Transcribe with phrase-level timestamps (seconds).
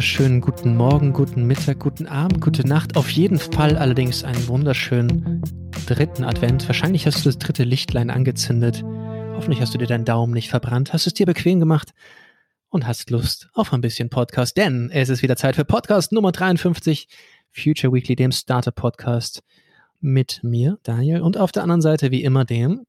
[0.00, 2.96] wunderschönen guten Morgen, guten Mittag, guten Abend, gute Nacht.
[2.96, 5.42] Auf jeden Fall allerdings einen wunderschönen
[5.84, 6.66] dritten Advent.
[6.68, 8.82] Wahrscheinlich hast du das dritte Lichtlein angezündet.
[8.82, 11.90] Hoffentlich hast du dir deinen Daumen nicht verbrannt, hast es dir bequem gemacht
[12.70, 16.32] und hast Lust auf ein bisschen Podcast, denn es ist wieder Zeit für Podcast Nummer
[16.32, 17.06] 53,
[17.52, 19.42] Future Weekly, dem Starter Podcast
[20.00, 22.86] mit mir, Daniel, und auf der anderen Seite wie immer dem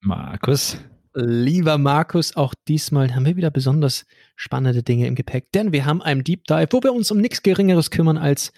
[0.00, 0.78] Markus.
[1.20, 6.00] Lieber Markus, auch diesmal haben wir wieder besonders spannende Dinge im Gepäck, denn wir haben
[6.00, 8.52] einen Deep Dive, wo wir uns um nichts Geringeres kümmern als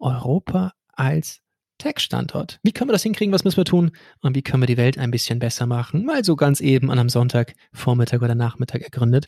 [0.00, 1.42] Europa als
[1.78, 2.58] Tech-Standort.
[2.64, 3.32] Wie können wir das hinkriegen?
[3.32, 3.92] Was müssen wir tun?
[4.20, 6.04] Und wie können wir die Welt ein bisschen besser machen?
[6.04, 9.26] Mal so ganz eben an einem Sonntag, Vormittag oder Nachmittag ergründet.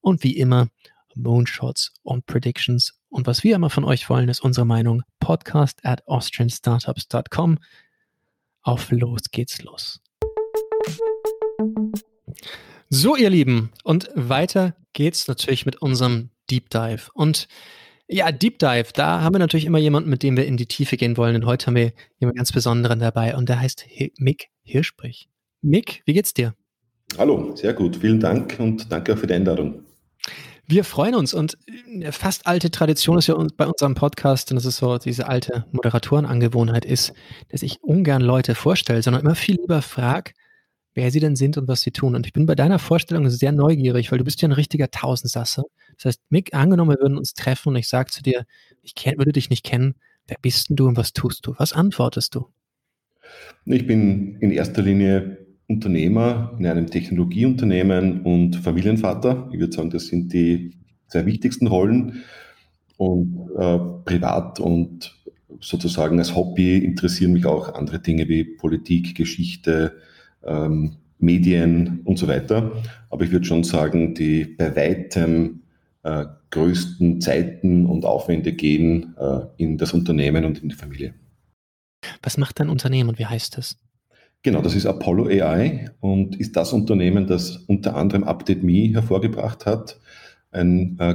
[0.00, 0.66] Und wie immer
[1.14, 2.98] Moonshots und Predictions.
[3.08, 5.02] Und was wir immer von euch wollen, ist unsere Meinung.
[5.20, 7.58] Podcast at austrianstartups.com.
[8.62, 10.00] Auf los geht's los.
[12.88, 17.10] So, ihr Lieben, und weiter geht's natürlich mit unserem Deep Dive.
[17.14, 17.46] Und
[18.08, 20.96] ja, Deep Dive, da haben wir natürlich immer jemanden, mit dem wir in die Tiefe
[20.96, 21.36] gehen wollen.
[21.36, 23.86] Und heute haben wir jemanden ganz Besonderen dabei und der heißt
[24.18, 25.28] Mick Hirschbrich.
[25.62, 26.54] Mick, wie geht's dir?
[27.18, 27.96] Hallo, sehr gut.
[27.96, 29.84] Vielen Dank und danke auch für die Einladung.
[30.66, 31.58] Wir freuen uns und
[32.00, 35.66] äh, fast alte Tradition ist ja bei unserem Podcast, und das ist so diese alte
[35.72, 37.12] Moderatorenangewohnheit ist,
[37.48, 40.32] dass ich ungern Leute vorstelle, sondern immer viel lieber frage,
[40.94, 42.14] wer sie denn sind und was sie tun.
[42.14, 45.64] Und ich bin bei deiner Vorstellung sehr neugierig, weil du bist ja ein richtiger Tausendsasser.
[45.96, 48.44] Das heißt, Mick, angenommen, wir würden uns treffen und ich sage zu dir,
[48.82, 49.94] ich kenn, würde dich nicht kennen,
[50.26, 51.54] wer bist denn du und was tust du?
[51.58, 52.48] Was antwortest du?
[53.66, 59.48] Ich bin in erster Linie Unternehmer in einem Technologieunternehmen und Familienvater.
[59.52, 60.72] Ich würde sagen, das sind die
[61.06, 62.24] zwei wichtigsten Rollen.
[62.96, 65.16] Und äh, privat und
[65.60, 69.96] sozusagen als Hobby interessieren mich auch andere Dinge wie Politik, Geschichte,
[70.44, 72.72] ähm, Medien und so weiter.
[73.10, 75.62] Aber ich würde schon sagen, die bei weitem
[76.02, 81.14] äh, größten Zeiten und Aufwände gehen äh, in das Unternehmen und in die Familie.
[82.22, 83.76] Was macht dein Unternehmen und wie heißt es?
[84.42, 90.00] Genau, das ist Apollo AI und ist das Unternehmen, das unter anderem UpdateMe hervorgebracht hat,
[90.50, 91.14] ein äh,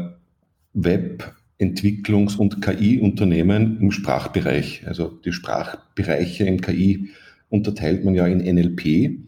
[0.74, 4.84] Web-Entwicklungs- und KI-Unternehmen im Sprachbereich.
[4.86, 7.10] Also die Sprachbereiche im KI
[7.56, 9.20] unterteilt man ja in NLP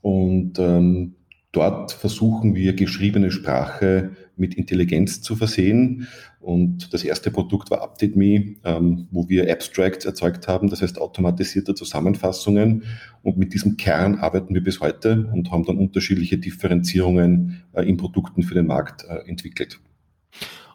[0.00, 1.14] und ähm,
[1.52, 6.08] dort versuchen wir geschriebene Sprache mit Intelligenz zu versehen.
[6.40, 11.74] Und das erste Produkt war UpdateMe, ähm, wo wir Abstracts erzeugt haben, das heißt automatisierte
[11.74, 12.82] Zusammenfassungen.
[13.22, 17.96] Und mit diesem Kern arbeiten wir bis heute und haben dann unterschiedliche Differenzierungen äh, in
[17.96, 19.78] Produkten für den Markt äh, entwickelt.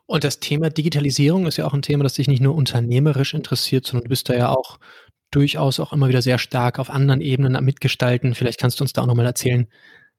[0.05, 3.85] Und das Thema Digitalisierung ist ja auch ein Thema, das dich nicht nur unternehmerisch interessiert,
[3.85, 4.79] sondern du bist da ja auch
[5.31, 8.35] durchaus auch immer wieder sehr stark auf anderen Ebenen mitgestalten.
[8.35, 9.67] Vielleicht kannst du uns da auch nochmal erzählen,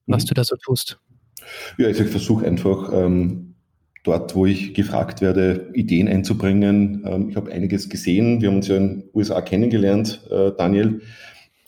[0.07, 0.27] was mhm.
[0.27, 0.99] du da so tust.
[1.77, 3.55] Ja, also ich versuche einfach ähm,
[4.03, 7.03] dort, wo ich gefragt werde, Ideen einzubringen.
[7.05, 8.41] Ähm, ich habe einiges gesehen.
[8.41, 11.01] Wir haben uns ja in den USA kennengelernt, äh, Daniel.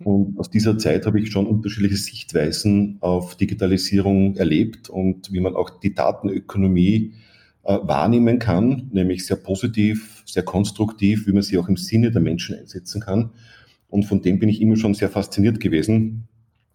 [0.03, 5.55] Und aus dieser Zeit habe ich schon unterschiedliche Sichtweisen auf Digitalisierung erlebt und wie man
[5.55, 7.13] auch die Datenökonomie
[7.63, 12.57] wahrnehmen kann, nämlich sehr positiv, sehr konstruktiv, wie man sie auch im Sinne der Menschen
[12.57, 13.31] einsetzen kann.
[13.87, 16.27] Und von dem bin ich immer schon sehr fasziniert gewesen.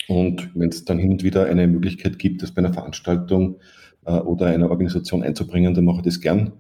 [0.09, 3.59] Und wenn es dann hin und wieder eine Möglichkeit gibt, das bei einer Veranstaltung
[4.05, 6.53] äh, oder einer Organisation einzubringen, dann mache ich das gern.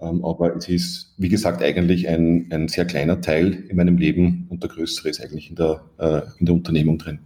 [0.00, 4.46] Ähm, aber es ist, wie gesagt, eigentlich ein, ein sehr kleiner Teil in meinem Leben
[4.50, 7.20] und der größere ist eigentlich in der, äh, in der Unternehmung drin.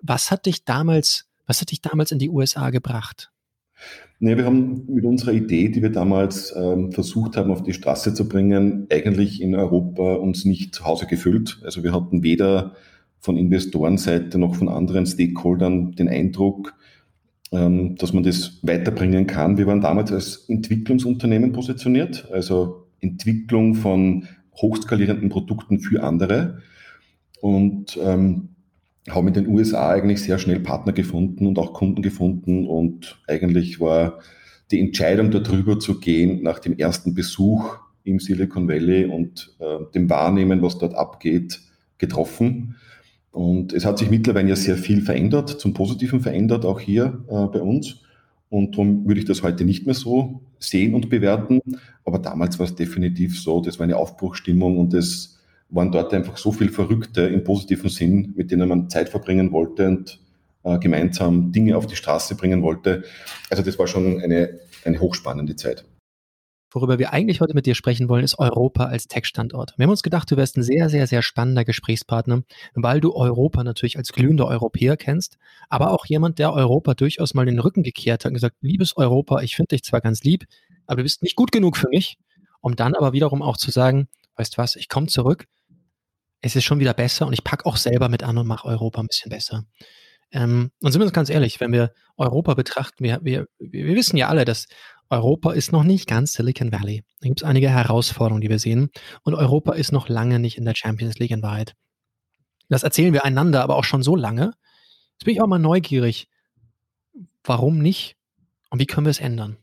[0.00, 3.30] Was hat dich damals, was hat dich damals in die USA gebracht?
[4.20, 8.14] Nee, wir haben mit unserer Idee, die wir damals ähm, versucht haben, auf die Straße
[8.14, 11.60] zu bringen, eigentlich in Europa uns nicht zu Hause gefüllt.
[11.64, 12.74] Also wir hatten weder
[13.20, 16.74] von Investorenseite noch von anderen Stakeholdern den Eindruck,
[17.52, 19.56] ähm, dass man das weiterbringen kann.
[19.56, 24.26] Wir waren damals als Entwicklungsunternehmen positioniert, also Entwicklung von
[24.56, 26.58] hochskalierenden Produkten für andere.
[27.40, 28.48] Und ähm,
[29.14, 33.80] haben in den USA eigentlich sehr schnell Partner gefunden und auch Kunden gefunden und eigentlich
[33.80, 34.18] war
[34.70, 40.10] die Entscheidung darüber zu gehen nach dem ersten Besuch im Silicon Valley und äh, dem
[40.10, 41.60] Wahrnehmen, was dort abgeht,
[41.98, 42.76] getroffen.
[43.30, 47.46] Und es hat sich mittlerweile ja sehr viel verändert, zum Positiven verändert, auch hier äh,
[47.46, 48.00] bei uns.
[48.50, 51.60] Und darum würde ich das heute nicht mehr so sehen und bewerten.
[52.04, 55.37] Aber damals war es definitiv so, das war eine Aufbruchstimmung und das
[55.70, 59.88] waren dort einfach so viel Verrückte im positiven Sinn, mit denen man Zeit verbringen wollte
[59.88, 60.20] und
[60.64, 63.04] äh, gemeinsam Dinge auf die Straße bringen wollte.
[63.50, 65.84] Also das war schon eine, eine hochspannende Zeit.
[66.70, 69.72] Worüber wir eigentlich heute mit dir sprechen wollen, ist Europa als Tech-Standort.
[69.78, 72.42] Wir haben uns gedacht, du wärst ein sehr, sehr, sehr spannender Gesprächspartner,
[72.74, 75.38] weil du Europa natürlich als glühender Europäer kennst,
[75.70, 79.40] aber auch jemand, der Europa durchaus mal den Rücken gekehrt hat und gesagt, liebes Europa,
[79.40, 80.44] ich finde dich zwar ganz lieb,
[80.86, 82.18] aber du bist nicht gut genug für mich,
[82.60, 85.46] um dann aber wiederum auch zu sagen, weißt was, ich komme zurück,
[86.40, 89.00] es ist schon wieder besser und ich packe auch selber mit an und mache Europa
[89.00, 89.64] ein bisschen besser.
[90.30, 94.16] Ähm, und sind wir uns ganz ehrlich, wenn wir Europa betrachten, wir, wir, wir wissen
[94.16, 94.66] ja alle, dass
[95.10, 97.02] Europa ist noch nicht ganz Silicon Valley.
[97.20, 98.90] Da gibt es einige Herausforderungen, die wir sehen.
[99.22, 101.74] Und Europa ist noch lange nicht in der Champions League in Wahrheit.
[102.68, 104.52] Das erzählen wir einander aber auch schon so lange.
[105.12, 106.28] Jetzt bin ich auch mal neugierig.
[107.42, 108.16] Warum nicht?
[108.68, 109.56] Und wie können wir es ändern?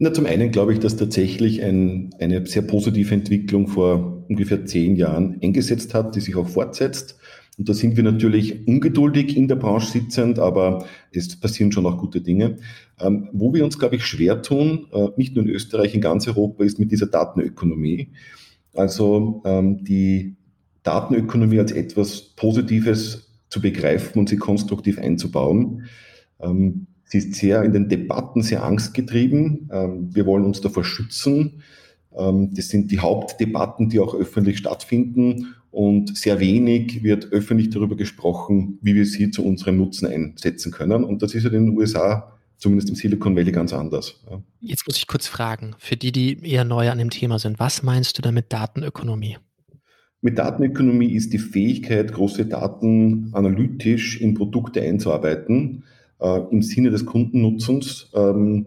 [0.00, 4.94] Na, zum einen glaube ich, dass tatsächlich ein, eine sehr positive Entwicklung vor ungefähr zehn
[4.94, 7.18] Jahren eingesetzt hat, die sich auch fortsetzt.
[7.58, 11.98] Und da sind wir natürlich ungeduldig in der Branche sitzend, aber es passieren schon auch
[11.98, 12.58] gute Dinge.
[13.00, 16.28] Ähm, wo wir uns, glaube ich, schwer tun, äh, nicht nur in Österreich, in ganz
[16.28, 18.12] Europa, ist mit dieser Datenökonomie.
[18.74, 20.36] Also ähm, die
[20.84, 25.86] Datenökonomie als etwas Positives zu begreifen und sie konstruktiv einzubauen.
[26.40, 29.68] Ähm, sie ist sehr in den Debatten sehr angstgetrieben.
[29.72, 31.62] Ähm, wir wollen uns davor schützen.
[32.16, 37.96] Ähm, das sind die Hauptdebatten, die auch öffentlich stattfinden und sehr wenig wird öffentlich darüber
[37.96, 41.04] gesprochen, wie wir sie zu unserem Nutzen einsetzen können.
[41.04, 44.20] Und das ist ja in den USA, zumindest im Silicon Valley, ganz anders.
[44.60, 47.82] Jetzt muss ich kurz fragen, für die, die eher neu an dem Thema sind, was
[47.82, 49.36] meinst du damit Datenökonomie?
[50.20, 55.84] Mit Datenökonomie ist die Fähigkeit, große Daten analytisch in Produkte einzuarbeiten,
[56.20, 58.10] äh, im Sinne des Kundennutzens.
[58.14, 58.66] Ähm,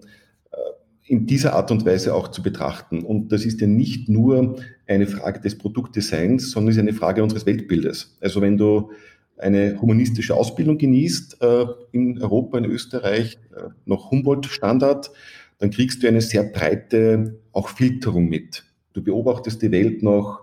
[1.12, 3.04] in dieser Art und Weise auch zu betrachten.
[3.04, 4.56] Und das ist ja nicht nur
[4.88, 8.18] eine Frage des Produktdesigns, sondern ist eine Frage unseres Weltbildes.
[8.22, 8.92] Also wenn du
[9.38, 15.12] eine humanistische Ausbildung genießt äh, in Europa, in Österreich, äh, noch Humboldt-Standard,
[15.58, 18.64] dann kriegst du eine sehr breite auch Filterung mit.
[18.94, 20.40] Du beobachtest die Welt nach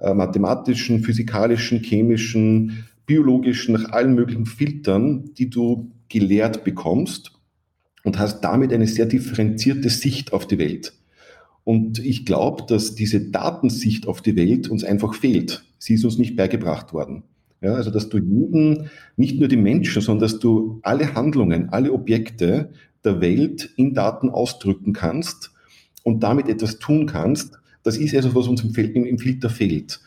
[0.00, 7.32] äh, mathematischen, physikalischen, chemischen, biologischen, nach allen möglichen Filtern, die du gelehrt bekommst
[8.04, 10.92] und hast damit eine sehr differenzierte Sicht auf die Welt.
[11.64, 15.64] Und ich glaube, dass diese Datensicht auf die Welt uns einfach fehlt.
[15.78, 17.22] Sie ist uns nicht beigebracht worden.
[17.62, 21.92] Ja, also, dass du jeden, nicht nur die Menschen, sondern dass du alle Handlungen, alle
[21.92, 22.70] Objekte
[23.04, 25.52] der Welt in Daten ausdrücken kannst
[26.02, 30.00] und damit etwas tun kannst, das ist etwas, was uns im, Filter fehlt.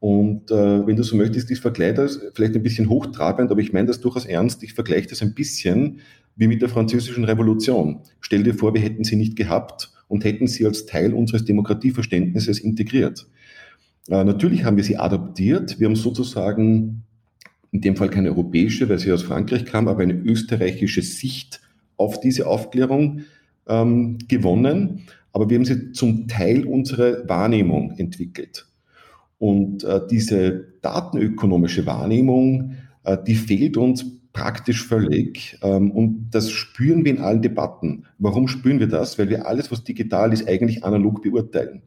[0.00, 3.74] Und äh, wenn du so möchtest, ich vergleiche das vielleicht ein bisschen hochtrabend, aber ich
[3.74, 4.62] meine das durchaus ernst.
[4.62, 6.00] Ich vergleiche das ein bisschen
[6.36, 8.00] wie mit der französischen Revolution.
[8.20, 12.60] Stell dir vor, wir hätten sie nicht gehabt und hätten sie als Teil unseres Demokratieverständnisses
[12.60, 13.26] integriert.
[14.08, 15.78] Äh, natürlich haben wir sie adaptiert.
[15.78, 17.02] Wir haben sozusagen
[17.70, 21.60] in dem Fall keine europäische, weil sie aus Frankreich kam, aber eine österreichische Sicht
[21.98, 23.20] auf diese Aufklärung
[23.68, 25.02] ähm, gewonnen.
[25.32, 28.66] Aber wir haben sie zum Teil unserer Wahrnehmung entwickelt.
[29.40, 34.04] Und äh, diese datenökonomische Wahrnehmung, äh, die fehlt uns
[34.34, 35.58] praktisch völlig.
[35.62, 38.04] Ähm, und das spüren wir in allen Debatten.
[38.18, 39.18] Warum spüren wir das?
[39.18, 41.80] Weil wir alles, was digital ist, eigentlich analog beurteilen.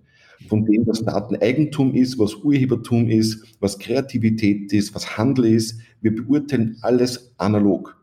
[0.50, 5.79] Von dem, was Dateneigentum ist, was Urhebertum ist, was Kreativität ist, was Handel ist.
[6.01, 7.95] Wir beurteilen alles analog.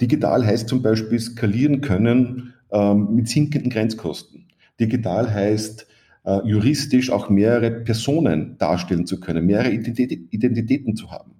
[0.00, 4.46] Digital heißt zum Beispiel skalieren können ähm, mit sinkenden Grenzkosten.
[4.78, 5.88] Digital heißt
[6.24, 11.32] äh, juristisch auch mehrere Personen darstellen zu können, mehrere Identitäten zu haben.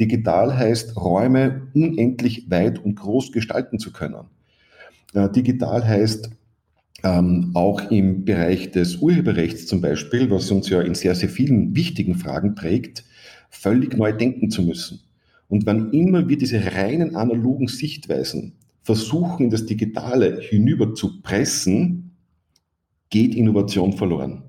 [0.00, 4.26] Digital heißt, Räume unendlich weit und groß gestalten zu können.
[5.14, 6.30] Äh, digital heißt,
[7.04, 11.74] ähm, auch im Bereich des Urheberrechts zum Beispiel, was uns ja in sehr, sehr vielen
[11.74, 13.04] wichtigen Fragen prägt,
[13.50, 15.00] völlig neu denken zu müssen.
[15.48, 22.11] Und wann immer wir diese reinen analogen Sichtweisen versuchen, in das Digitale hinüber zu pressen,
[23.12, 24.42] geht Innovation verloren.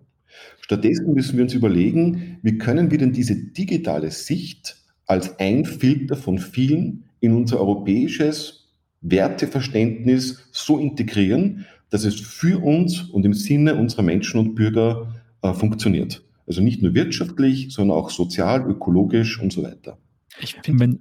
[0.61, 6.15] Stattdessen müssen wir uns überlegen, wie können wir denn diese digitale Sicht als ein Filter
[6.15, 13.75] von vielen in unser europäisches Werteverständnis so integrieren, dass es für uns und im Sinne
[13.75, 16.23] unserer Menschen und Bürger äh, funktioniert.
[16.47, 19.97] Also nicht nur wirtschaftlich, sondern auch sozial, ökologisch und so weiter.
[20.39, 20.99] Ich finde,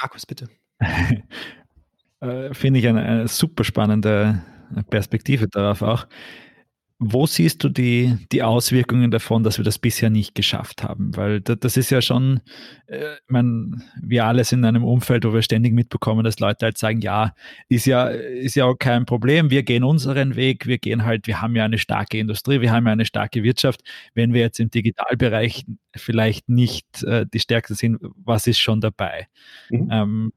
[0.00, 0.48] Markus, bitte.
[2.20, 4.42] äh, finde ich eine, eine super spannende
[4.90, 6.06] Perspektive darauf auch.
[7.00, 11.16] Wo siehst du die, die Auswirkungen davon, dass wir das bisher nicht geschafft haben?
[11.16, 12.40] Weil das ist ja schon,
[12.86, 16.78] äh, man, wir alle sind in einem Umfeld, wo wir ständig mitbekommen, dass Leute halt
[16.78, 17.34] sagen, ja,
[17.68, 21.42] ist ja, ist ja auch kein Problem, wir gehen unseren Weg, wir gehen halt, wir
[21.42, 23.82] haben ja eine starke Industrie, wir haben ja eine starke Wirtschaft.
[24.14, 25.64] Wenn wir jetzt im Digitalbereich
[25.96, 29.26] vielleicht nicht äh, die Stärkste sind, was ist schon dabei?
[29.68, 29.88] Mhm.
[29.90, 30.32] Ähm,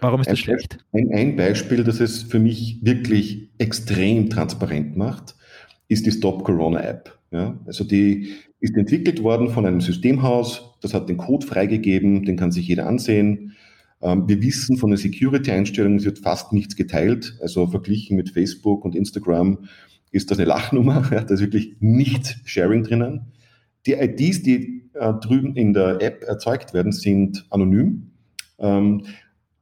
[0.00, 0.78] warum ist das ein, schlecht?
[0.92, 5.34] Ein, ein Beispiel, das es für mich wirklich extrem transparent macht,
[5.88, 7.18] ist die Stop Corona App.
[7.30, 12.36] Ja, also die ist entwickelt worden von einem Systemhaus, das hat den Code freigegeben, den
[12.36, 13.54] kann sich jeder ansehen.
[14.00, 18.84] Ähm, wir wissen von den Security-Einstellungen, es wird fast nichts geteilt, also verglichen mit Facebook
[18.84, 19.58] und Instagram
[20.10, 23.32] ist das eine Lachnummer, da ist wirklich nicht Sharing drinnen.
[23.86, 28.10] Die IDs, die äh, drüben in der App erzeugt werden, sind anonym.
[28.58, 29.04] Ähm,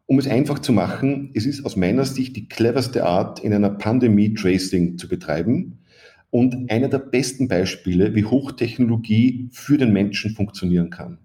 [0.06, 3.70] um es einfach zu machen, es ist aus meiner Sicht die cleverste Art, in einer
[3.70, 5.80] Pandemie Tracing zu betreiben
[6.30, 11.18] und einer der besten Beispiele, wie Hochtechnologie für den Menschen funktionieren kann.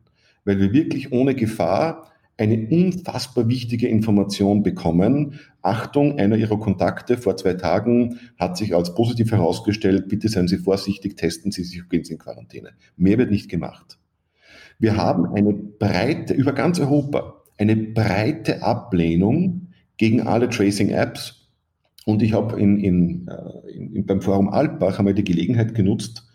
[0.45, 5.39] Weil wir wirklich ohne Gefahr eine unfassbar wichtige Information bekommen.
[5.61, 10.07] Achtung, einer Ihrer Kontakte vor zwei Tagen hat sich als positiv herausgestellt.
[10.07, 12.71] Bitte seien Sie vorsichtig, testen Sie sich, gehen Sie in Quarantäne.
[12.97, 13.99] Mehr wird nicht gemacht.
[14.79, 19.67] Wir haben eine breite, über ganz Europa, eine breite Ablehnung
[19.97, 21.40] gegen alle Tracing-Apps.
[22.05, 26.27] Und ich habe in, in, äh, in, beim Forum Altbach einmal die Gelegenheit genutzt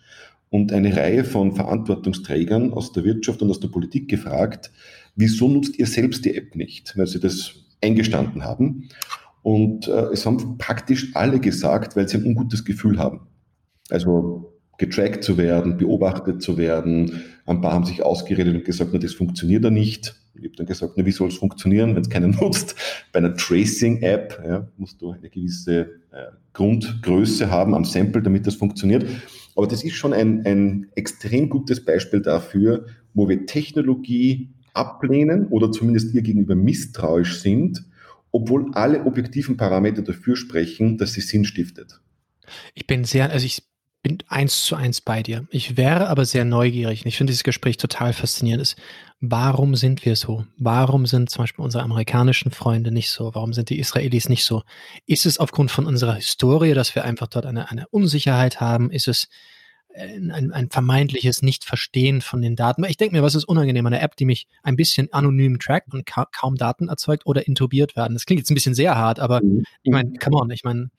[0.50, 4.70] und eine Reihe von Verantwortungsträgern aus der Wirtschaft und aus der Politik gefragt,
[5.16, 8.88] wieso nutzt ihr selbst die App nicht, weil sie das eingestanden haben.
[9.42, 13.20] Und äh, es haben praktisch alle gesagt, weil sie ein ungutes Gefühl haben.
[13.90, 17.22] Also getrackt zu werden, beobachtet zu werden.
[17.46, 20.16] Ein paar haben sich ausgeredet und gesagt, na, das funktioniert ja nicht.
[20.38, 22.74] Ich habe dann gesagt, na, wie soll es funktionieren, wenn es keiner nutzt?
[23.12, 25.80] Bei einer Tracing-App ja, musst du eine gewisse
[26.12, 29.06] äh, Grundgröße haben am Sample, damit das funktioniert.
[29.54, 35.72] Aber das ist schon ein, ein extrem gutes Beispiel dafür, wo wir Technologie ablehnen oder
[35.72, 37.84] zumindest ihr gegenüber misstrauisch sind,
[38.30, 42.00] obwohl alle objektiven Parameter dafür sprechen, dass sie Sinn stiftet.
[42.74, 43.62] Ich bin sehr, also ich
[44.06, 45.48] bin eins zu eins bei dir.
[45.50, 47.02] Ich wäre aber sehr neugierig.
[47.02, 48.76] Und ich finde dieses Gespräch total faszinierend.
[49.20, 50.44] warum sind wir so?
[50.58, 53.34] Warum sind zum Beispiel unsere amerikanischen Freunde nicht so?
[53.34, 54.62] Warum sind die Israelis nicht so?
[55.06, 58.92] Ist es aufgrund von unserer Historie, dass wir einfach dort eine, eine Unsicherheit haben?
[58.92, 59.28] Ist es
[59.92, 62.84] ein, ein vermeintliches Nicht-Verstehen von den Daten?
[62.84, 63.86] Ich denke mir, was ist unangenehm?
[63.86, 67.96] Eine App, die mich ein bisschen anonym trackt und ka kaum Daten erzeugt oder intubiert
[67.96, 68.14] werden.
[68.14, 69.64] Das klingt jetzt ein bisschen sehr hart, aber mhm.
[69.82, 70.90] ich meine, come on, ich meine,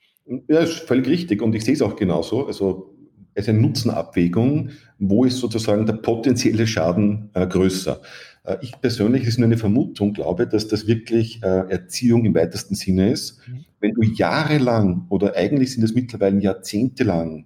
[0.48, 2.46] ja, ist völlig richtig und ich sehe es auch genauso.
[2.46, 2.97] Also ist
[3.46, 8.00] eine Nutzenabwägung, wo ist sozusagen der potenzielle Schaden äh, größer.
[8.44, 12.74] Äh, ich persönlich, ist nur eine Vermutung, glaube, dass das wirklich äh, Erziehung im weitesten
[12.74, 13.38] Sinne ist.
[13.46, 13.64] Mhm.
[13.80, 17.44] Wenn du jahrelang oder eigentlich sind es mittlerweile jahrzehntelang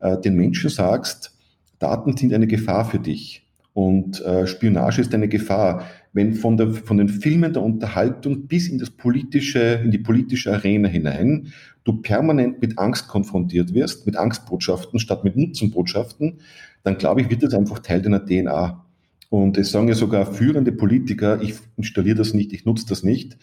[0.00, 1.36] äh, den Menschen sagst,
[1.78, 6.72] Daten sind eine Gefahr für dich und äh, Spionage ist eine Gefahr, wenn von, der,
[6.72, 11.52] von den Filmen der Unterhaltung bis in das politische, in die politische Arena hinein
[11.84, 16.40] du permanent mit Angst konfrontiert wirst, mit Angstbotschaften statt mit Nutzenbotschaften,
[16.84, 18.84] dann glaube ich, wird das einfach Teil deiner DNA.
[19.30, 23.38] Und es sagen ja sogar führende Politiker, ich installiere das nicht, ich nutze das nicht.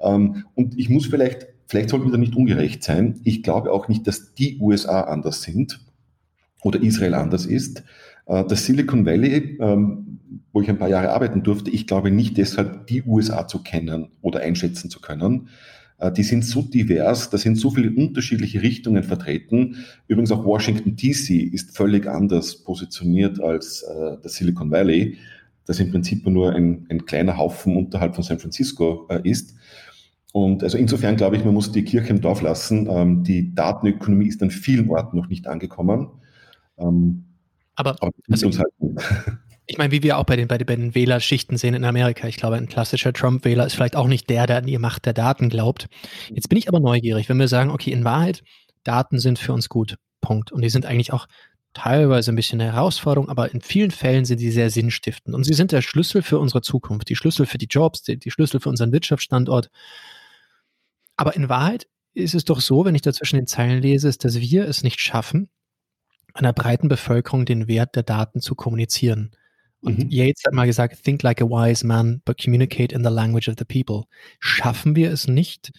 [0.00, 3.20] Ähm, und ich muss vielleicht, vielleicht sollten wir da nicht ungerecht sein.
[3.24, 5.80] Ich glaube auch nicht, dass die USA anders sind
[6.62, 7.84] oder Israel anders ist.
[8.26, 10.18] Äh, das Silicon Valley, ähm,
[10.52, 14.08] wo ich ein paar Jahre arbeiten durfte, ich glaube nicht deshalb, die USA zu kennen
[14.20, 15.48] oder einschätzen zu können,
[16.16, 19.76] die sind so divers, da sind so viele unterschiedliche Richtungen vertreten.
[20.06, 25.18] Übrigens auch Washington DC ist völlig anders positioniert als äh, das Silicon Valley,
[25.66, 29.56] das im Prinzip nur ein, ein kleiner Haufen unterhalb von San Francisco äh, ist.
[30.32, 32.86] Und also insofern glaube ich, man muss die Kirche im Dorf lassen.
[32.88, 36.08] Ähm, die Datenökonomie ist an vielen Orten noch nicht angekommen.
[36.78, 37.24] Ähm,
[37.74, 38.50] aber, aber also,
[39.70, 42.26] ich meine, wie wir auch bei den, bei den, Wählerschichten sehen in Amerika.
[42.26, 45.12] Ich glaube, ein klassischer Trump-Wähler ist vielleicht auch nicht der, der an die Macht der
[45.12, 45.88] Daten glaubt.
[46.30, 48.42] Jetzt bin ich aber neugierig, wenn wir sagen, okay, in Wahrheit,
[48.82, 49.96] Daten sind für uns gut.
[50.22, 50.52] Punkt.
[50.52, 51.26] Und die sind eigentlich auch
[51.74, 55.34] teilweise ein bisschen eine Herausforderung, aber in vielen Fällen sind sie sehr sinnstiftend.
[55.34, 58.30] Und sie sind der Schlüssel für unsere Zukunft, die Schlüssel für die Jobs, die, die
[58.30, 59.68] Schlüssel für unseren Wirtschaftsstandort.
[61.16, 64.24] Aber in Wahrheit ist es doch so, wenn ich da zwischen den Zeilen lese, ist,
[64.24, 65.50] dass wir es nicht schaffen,
[66.32, 69.32] einer breiten Bevölkerung den Wert der Daten zu kommunizieren.
[69.80, 70.10] Und mhm.
[70.10, 73.54] Yates hat mal gesagt, think like a wise man, but communicate in the language of
[73.58, 74.04] the people.
[74.40, 75.72] Schaffen wir es nicht,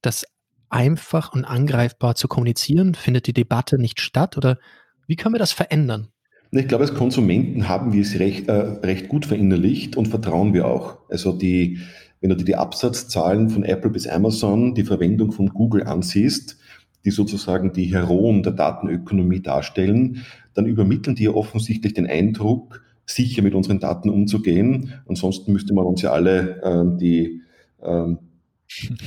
[0.00, 0.24] das
[0.70, 2.94] einfach und angreifbar zu kommunizieren?
[2.94, 4.36] Findet die Debatte nicht statt?
[4.36, 4.58] Oder
[5.06, 6.08] wie können wir das verändern?
[6.52, 10.66] Ich glaube, als Konsumenten haben wir es recht, äh, recht gut verinnerlicht und vertrauen wir
[10.66, 10.98] auch.
[11.08, 11.78] Also die,
[12.20, 16.58] wenn du dir die Absatzzahlen von Apple bis Amazon, die Verwendung von Google ansiehst,
[17.04, 20.24] die sozusagen die Heroen der Datenökonomie darstellen,
[20.54, 22.82] dann übermitteln die ja offensichtlich den Eindruck,
[23.14, 24.92] sicher mit unseren Daten umzugehen.
[25.06, 27.42] Ansonsten müsste man uns ja alle äh, die
[27.82, 28.14] äh,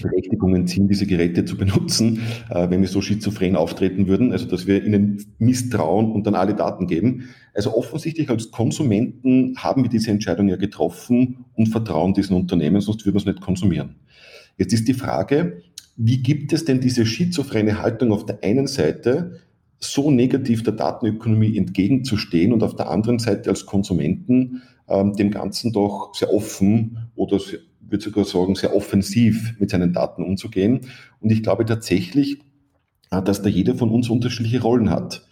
[0.01, 4.67] Berechtigungen ziehen, diese Geräte zu benutzen, äh, wenn wir so schizophren auftreten würden, also dass
[4.67, 7.29] wir ihnen misstrauen und dann alle Daten geben.
[7.53, 13.05] Also offensichtlich als Konsumenten haben wir diese Entscheidung ja getroffen und vertrauen diesen Unternehmen, sonst
[13.05, 13.95] würden wir es nicht konsumieren.
[14.57, 15.63] Jetzt ist die Frage,
[15.95, 19.39] wie gibt es denn diese schizophrene Haltung auf der einen Seite,
[19.83, 25.71] so negativ der Datenökonomie entgegenzustehen und auf der anderen Seite als Konsumenten ähm, dem Ganzen
[25.73, 30.81] doch sehr offen oder ich würde sogar sagen, sehr offensiv mit seinen Daten umzugehen.
[31.19, 32.39] Und ich glaube tatsächlich,
[33.11, 35.25] äh, dass da jeder von uns unterschiedliche Rollen hat.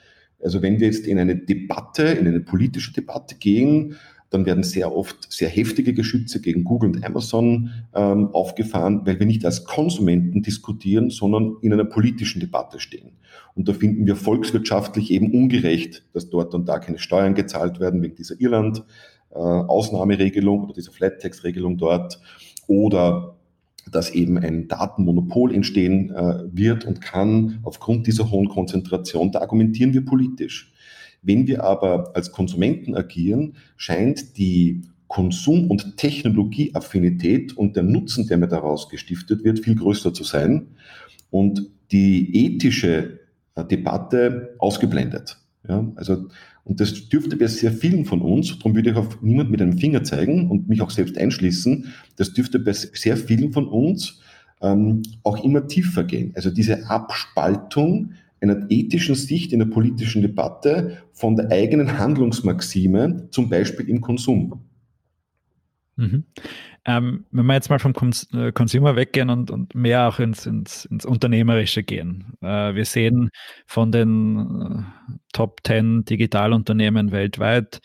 [0.44, 3.96] Also wenn wir jetzt in eine Debatte, in eine politische Debatte gehen,
[4.32, 9.28] dann werden sehr oft sehr heftige Geschütze gegen Google und Amazon ähm, aufgefahren, weil wir
[9.28, 13.18] nicht als Konsumenten diskutieren, sondern in einer politischen Debatte stehen.
[13.56, 18.02] Und da finden wir volkswirtschaftlich eben ungerecht, dass dort und da keine Steuern gezahlt werden
[18.02, 22.22] wegen dieser Irland-Ausnahmeregelung äh, oder dieser Flat-Tax-Regelung dort
[22.68, 23.36] oder
[23.92, 29.34] dass eben ein Datenmonopol entstehen äh, wird und kann aufgrund dieser hohen Konzentration.
[29.34, 30.71] Da argumentieren wir politisch.
[31.22, 38.38] Wenn wir aber als Konsumenten agieren, scheint die Konsum- und Technologieaffinität und der Nutzen, der
[38.38, 40.68] mir daraus gestiftet wird, viel größer zu sein
[41.30, 43.20] und die ethische
[43.56, 45.38] äh, Debatte ausgeblendet.
[45.68, 46.28] Ja, also,
[46.64, 49.78] und das dürfte bei sehr vielen von uns, darum würde ich auf niemand mit einem
[49.78, 54.22] Finger zeigen und mich auch selbst einschließen, das dürfte bei sehr vielen von uns
[54.62, 56.32] ähm, auch immer tiefer gehen.
[56.36, 63.50] Also diese Abspaltung einer ethischen Sicht in der politischen Debatte von der eigenen Handlungsmaxime, zum
[63.50, 64.62] Beispiel im Konsum.
[65.96, 66.24] Mhm.
[66.84, 67.94] Ähm, wenn wir jetzt mal vom
[68.34, 72.34] äh, Consumer weggehen und, und mehr auch ins, ins, ins Unternehmerische gehen.
[72.42, 73.30] Äh, wir sehen
[73.68, 77.82] von den äh, Top 10 Digitalunternehmen weltweit,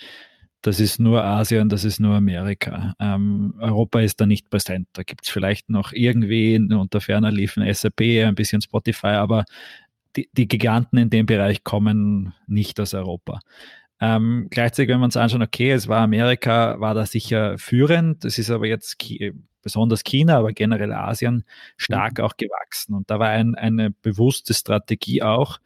[0.67, 2.95] das ist nur Asien, das ist nur Amerika.
[2.99, 4.89] Ähm, Europa ist da nicht präsent.
[4.95, 9.45] Da gibt es vielleicht noch irgendwie unter ferner liefen SAP, ein bisschen Spotify, aber
[10.17, 13.41] die, die Giganten in dem Bereich kommen nicht aus Europa.
[14.01, 18.39] Ähm, gleichzeitig, wenn wir uns anschauen, okay, es war Amerika, war da sicher führend, es
[18.39, 19.33] ist aber jetzt Ki
[19.63, 21.45] besonders China, aber generell Asien
[21.77, 22.25] stark mhm.
[22.25, 22.95] auch gewachsen.
[22.95, 25.59] Und da war ein, eine bewusste Strategie auch,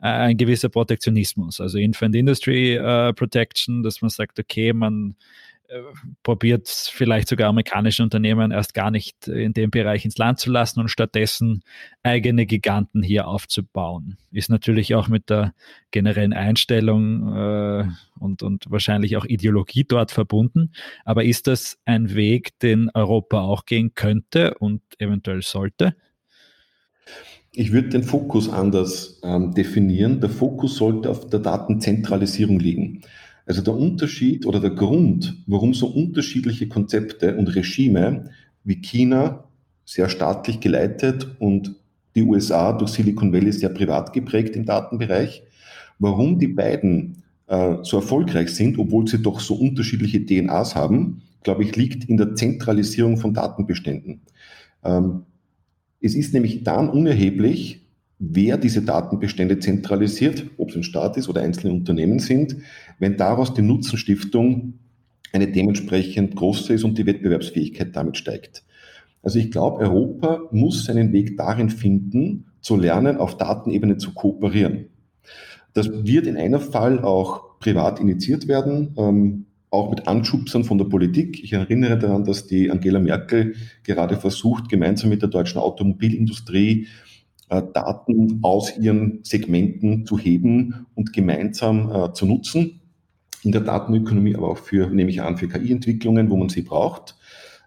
[0.00, 5.47] äh, ein gewisser Protektionismus, also Infant Industry äh, Protection, dass man sagt, okay, man äh,
[6.22, 10.80] probiert vielleicht sogar amerikanische Unternehmen erst gar nicht in dem Bereich ins Land zu lassen
[10.80, 11.62] und stattdessen
[12.02, 14.16] eigene Giganten hier aufzubauen.
[14.30, 15.54] Ist natürlich auch mit der
[15.90, 17.84] generellen Einstellung äh,
[18.18, 20.72] und, und wahrscheinlich auch Ideologie dort verbunden.
[21.04, 25.94] Aber ist das ein Weg, den Europa auch gehen könnte und eventuell sollte?
[27.52, 30.20] Ich würde den Fokus anders ähm, definieren.
[30.20, 33.02] Der Fokus sollte auf der Datenzentralisierung liegen.
[33.48, 38.28] Also der Unterschied oder der Grund, warum so unterschiedliche Konzepte und Regime
[38.62, 39.44] wie China
[39.86, 41.74] sehr staatlich geleitet und
[42.14, 45.42] die USA durch Silicon Valley sehr privat geprägt im Datenbereich,
[45.98, 51.64] warum die beiden äh, so erfolgreich sind, obwohl sie doch so unterschiedliche DNAs haben, glaube
[51.64, 54.20] ich, liegt in der Zentralisierung von Datenbeständen.
[54.84, 55.22] Ähm,
[56.02, 57.80] es ist nämlich dann unerheblich,
[58.18, 62.56] wer diese Datenbestände zentralisiert, ob es ein Staat ist oder einzelne Unternehmen sind,
[62.98, 64.74] wenn daraus die Nutzenstiftung
[65.32, 68.64] eine dementsprechend große ist und die Wettbewerbsfähigkeit damit steigt.
[69.22, 74.86] Also ich glaube, Europa muss seinen Weg darin finden, zu lernen, auf Datenebene zu kooperieren.
[75.74, 80.86] Das wird in einem Fall auch privat initiiert werden, ähm, auch mit Anschubsern von der
[80.86, 81.42] Politik.
[81.44, 83.54] Ich erinnere daran, dass die Angela Merkel
[83.84, 86.86] gerade versucht, gemeinsam mit der deutschen Automobilindustrie
[87.48, 92.80] Daten aus ihren Segmenten zu heben und gemeinsam äh, zu nutzen.
[93.42, 97.16] In der Datenökonomie, aber auch für, nehme ich an, für KI-Entwicklungen, wo man sie braucht.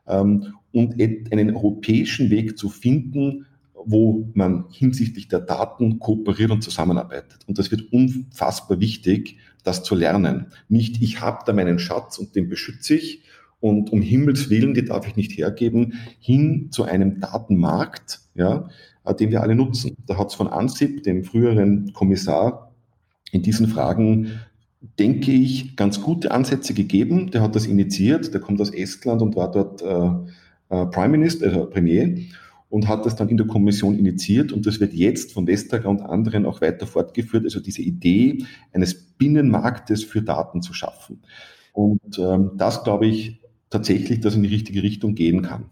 [0.08, 7.40] Ähm, und einen europäischen Weg zu finden, wo man hinsichtlich der Daten kooperiert und zusammenarbeitet.
[7.48, 10.48] Und das wird unfassbar wichtig, das zu lernen.
[10.70, 13.24] Nicht, ich habe da meinen Schatz und den beschütze ich
[13.62, 18.70] und um Himmels Willen, die darf ich nicht hergeben, hin zu einem Datenmarkt, ja, äh,
[19.20, 19.96] den wir alle nutzen.
[20.06, 22.72] Da hat es von Ansip, dem früheren Kommissar,
[23.32, 24.40] in diesen Fragen,
[25.00, 27.32] denke ich, ganz gute Ansätze gegeben.
[27.32, 31.46] Der hat das initiiert, der kommt aus Estland und war dort äh, äh, Prime Minister,
[31.46, 32.18] äh, Premier
[32.70, 36.02] und hat das dann in der Kommission initiiert und das wird jetzt von Vestager und
[36.02, 41.22] anderen auch weiter fortgeführt, also diese Idee eines Binnenmarktes für Daten zu schaffen.
[41.74, 45.66] Und ähm, das glaube ich tatsächlich, dass in die richtige Richtung gehen kann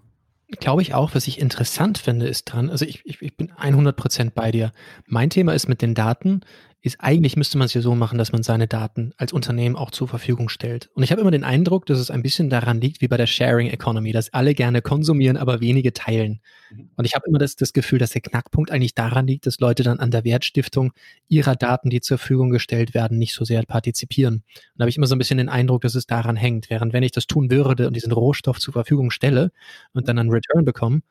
[0.60, 4.32] glaube ich auch, was ich interessant finde, ist dran, also ich, ich, ich bin 100%
[4.34, 4.72] bei dir.
[5.06, 6.42] Mein Thema ist mit den Daten,
[6.82, 9.92] ist eigentlich müsste man es ja so machen, dass man seine Daten als Unternehmen auch
[9.92, 10.90] zur Verfügung stellt.
[10.94, 13.28] Und ich habe immer den Eindruck, dass es ein bisschen daran liegt, wie bei der
[13.28, 16.40] Sharing Economy, dass alle gerne konsumieren, aber wenige teilen.
[16.72, 16.92] Mhm.
[16.96, 19.84] Und ich habe immer das, das Gefühl, dass der Knackpunkt eigentlich daran liegt, dass Leute
[19.84, 20.94] dann an der Wertstiftung
[21.28, 24.36] ihrer Daten, die zur Verfügung gestellt werden, nicht so sehr partizipieren.
[24.36, 24.44] Und
[24.78, 26.70] da habe ich immer so ein bisschen den Eindruck, dass es daran hängt.
[26.70, 29.52] Während wenn ich das tun würde und diesen Rohstoff zur Verfügung stelle
[29.92, 31.02] und dann einen Return bekomme,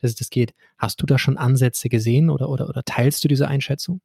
[0.00, 0.54] dass es das geht.
[0.78, 4.00] Hast du da schon Ansätze gesehen oder, oder, oder teilst du diese Einschätzung?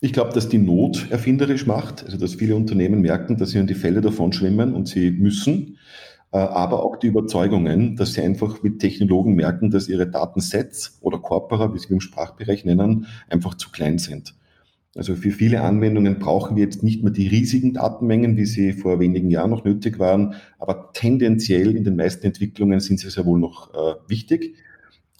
[0.00, 3.66] Ich glaube, dass die Not erfinderisch macht, also dass viele Unternehmen merken, dass sie in
[3.66, 5.78] die Fälle davon schwimmen und sie müssen.
[6.32, 11.18] äh, aber auch die Überzeugungen, dass sie einfach mit Technologen merken, dass ihre Datensets oder
[11.18, 14.34] Corpora, wie sie im Sprachbereich nennen, einfach zu klein sind.
[14.96, 18.98] Also für viele Anwendungen brauchen wir jetzt nicht mehr die riesigen Datenmengen, wie sie vor
[18.98, 23.38] wenigen Jahren noch nötig waren, aber tendenziell in den meisten Entwicklungen sind sie sehr wohl
[23.38, 24.56] noch äh, wichtig.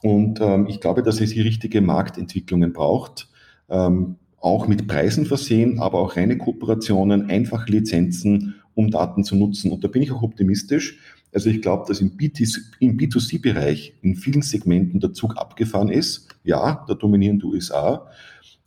[0.02, 3.28] Und ähm, ich glaube, dass es hier richtige Marktentwicklungen braucht,
[3.68, 4.16] ähm,
[4.46, 9.72] auch mit Preisen versehen, aber auch reine Kooperationen, einfache Lizenzen, um Daten zu nutzen.
[9.72, 10.98] Und da bin ich auch optimistisch.
[11.34, 16.28] Also ich glaube, dass im, B2C-Bereich in vielen Segmenten der Zug abgefahren ist.
[16.44, 18.06] Ja, da dominieren die USA.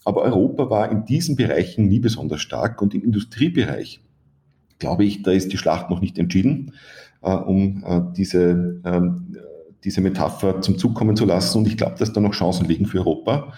[0.04, 4.02] Aber Europa war in diesen Bereichen nie besonders stark und im Industriebereich,
[4.80, 6.74] glaube ich, da ist die Schlacht noch nicht entschieden,
[7.22, 9.02] äh, um äh, diese, äh,
[9.86, 11.60] diese Metapher zum Zug kommen zu lassen.
[11.60, 13.54] Und ich glaube, dass da noch Chancen liegen für Europa,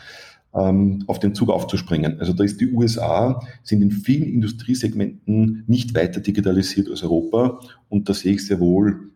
[0.53, 2.19] ähm, auf den Zug aufzuspringen.
[2.19, 7.59] Also da ist die USA, sind in vielen Industriesegmenten nicht weiter digitalisiert als Europa.
[7.89, 9.11] Und da sehe ich sehr wohl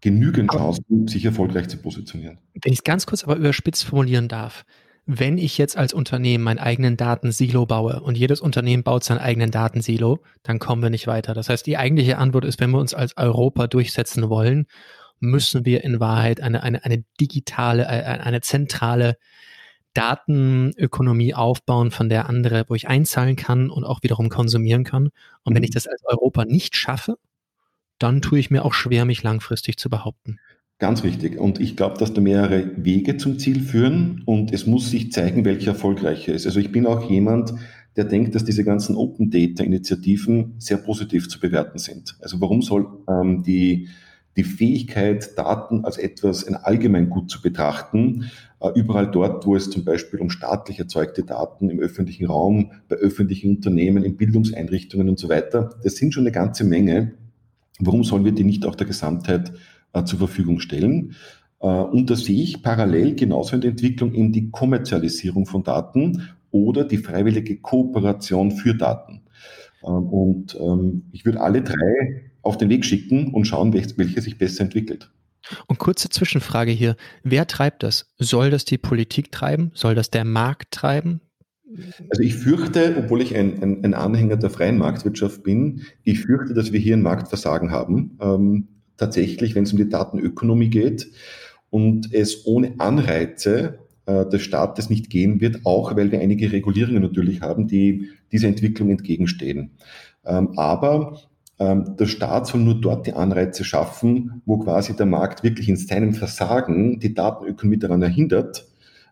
[0.00, 2.38] genügend Chancen, sich erfolgreich zu positionieren.
[2.62, 4.64] Wenn ich es ganz kurz aber überspitzt formulieren darf,
[5.06, 9.50] wenn ich jetzt als Unternehmen meinen eigenen Datensilo baue und jedes Unternehmen baut seinen eigenen
[9.50, 11.34] Datensilo, dann kommen wir nicht weiter.
[11.34, 14.66] Das heißt, die eigentliche Antwort ist, wenn wir uns als Europa durchsetzen wollen,
[15.20, 19.16] müssen wir in Wahrheit eine, eine, eine digitale, äh, eine zentrale
[19.94, 25.10] Datenökonomie aufbauen, von der andere, wo ich einzahlen kann und auch wiederum konsumieren kann.
[25.44, 25.74] Und wenn ich mhm.
[25.74, 27.16] das als Europa nicht schaffe,
[27.98, 30.38] dann tue ich mir auch schwer, mich langfristig zu behaupten.
[30.78, 31.38] Ganz wichtig.
[31.38, 35.44] Und ich glaube, dass da mehrere Wege zum Ziel führen und es muss sich zeigen,
[35.44, 36.46] welcher erfolgreicher ist.
[36.46, 37.54] Also ich bin auch jemand,
[37.96, 42.16] der denkt, dass diese ganzen Open Data Initiativen sehr positiv zu bewerten sind.
[42.20, 43.88] Also warum soll ähm, die,
[44.36, 49.84] die Fähigkeit, Daten als etwas ein Allgemeingut zu betrachten, äh, überall dort, wo es zum
[49.84, 55.28] Beispiel um staatlich erzeugte Daten im öffentlichen Raum, bei öffentlichen Unternehmen, in Bildungseinrichtungen und so
[55.28, 57.14] weiter, das sind schon eine ganze Menge.
[57.78, 59.52] Warum sollen wir die nicht auch der Gesamtheit
[59.94, 61.14] äh, zur Verfügung stellen.
[61.60, 66.28] Äh, und da sehe ich parallel genauso in der Entwicklung eben die Kommerzialisierung von Daten
[66.50, 69.22] oder die freiwillige Kooperation für Daten.
[69.82, 74.38] Ähm, und ähm, ich würde alle drei auf den Weg schicken und schauen, welche sich
[74.38, 75.10] besser entwickelt.
[75.66, 76.96] Und kurze Zwischenfrage hier.
[77.22, 78.06] Wer treibt das?
[78.18, 79.70] Soll das die Politik treiben?
[79.74, 81.20] Soll das der Markt treiben?
[82.10, 86.54] Also ich fürchte, obwohl ich ein, ein, ein Anhänger der freien Marktwirtschaft bin, ich fürchte,
[86.54, 88.18] dass wir hier ein Marktversagen haben.
[88.20, 91.10] Ähm, tatsächlich, wenn es um die Datenökonomie geht
[91.70, 97.02] und es ohne Anreize äh, des Staates nicht gehen wird, auch weil wir einige Regulierungen
[97.02, 99.72] natürlich haben, die dieser Entwicklung entgegenstehen.
[100.24, 101.18] Ähm, aber
[101.56, 106.12] der Staat soll nur dort die Anreize schaffen, wo quasi der Markt wirklich in seinem
[106.12, 108.66] Versagen die Datenökonomie daran erhindert,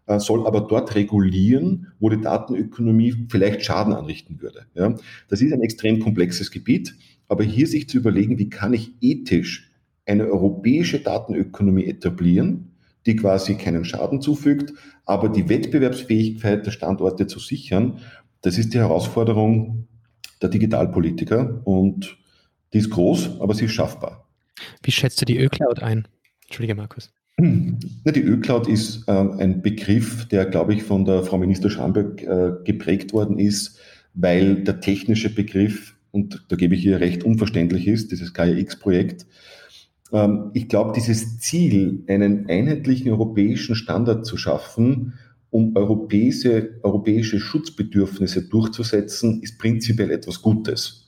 [0.06, 4.66] äh, soll aber dort regulieren, wo die Datenökonomie vielleicht Schaden anrichten würde.
[4.74, 4.94] Ja,
[5.28, 6.96] das ist ein extrem komplexes Gebiet,
[7.28, 9.70] aber hier sich zu überlegen, wie kann ich ethisch
[10.04, 12.72] eine europäische Datenökonomie etablieren,
[13.06, 14.72] die quasi keinen Schaden zufügt,
[15.04, 17.98] aber die Wettbewerbsfähigkeit der Standorte zu sichern,
[18.40, 19.86] das ist die Herausforderung
[20.40, 22.18] der Digitalpolitiker und
[22.72, 24.26] die ist groß, aber sie ist schaffbar.
[24.82, 26.06] Wie schätzt du die Ö-Cloud ein?
[26.44, 27.10] Entschuldige, Markus.
[27.38, 32.52] Die Ö-Cloud ist äh, ein Begriff, der, glaube ich, von der Frau Minister Schamberg äh,
[32.64, 33.78] geprägt worden ist,
[34.14, 39.26] weil der technische Begriff, und da gebe ich ihr recht, unverständlich ist, dieses KIX-Projekt,
[40.12, 45.14] ähm, ich glaube, dieses Ziel, einen einheitlichen europäischen Standard zu schaffen,
[45.50, 51.01] um europäische, europäische Schutzbedürfnisse durchzusetzen, ist prinzipiell etwas Gutes.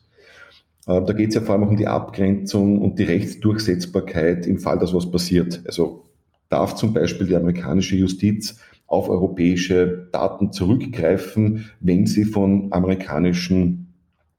[0.87, 4.59] Äh, da geht es ja vor allem auch um die Abgrenzung und die Rechtsdurchsetzbarkeit im
[4.59, 5.63] Fall, dass was passiert.
[5.67, 6.05] Also
[6.49, 13.95] darf zum Beispiel die amerikanische Justiz auf europäische Daten zurückgreifen, wenn sie von amerikanischen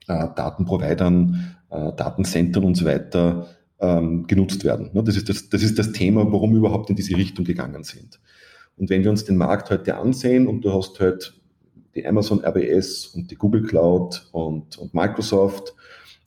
[0.08, 3.48] äh, Datenprovidern, äh, Datencentern und so weiter
[3.80, 4.92] ähm, genutzt werden.
[4.94, 7.84] Ne, das ist das, das ist das Thema, warum wir überhaupt in diese Richtung gegangen
[7.84, 8.20] sind.
[8.78, 11.34] Und wenn wir uns den Markt heute ansehen und du hast halt
[11.96, 15.74] die Amazon RBS und die Google Cloud und, und Microsoft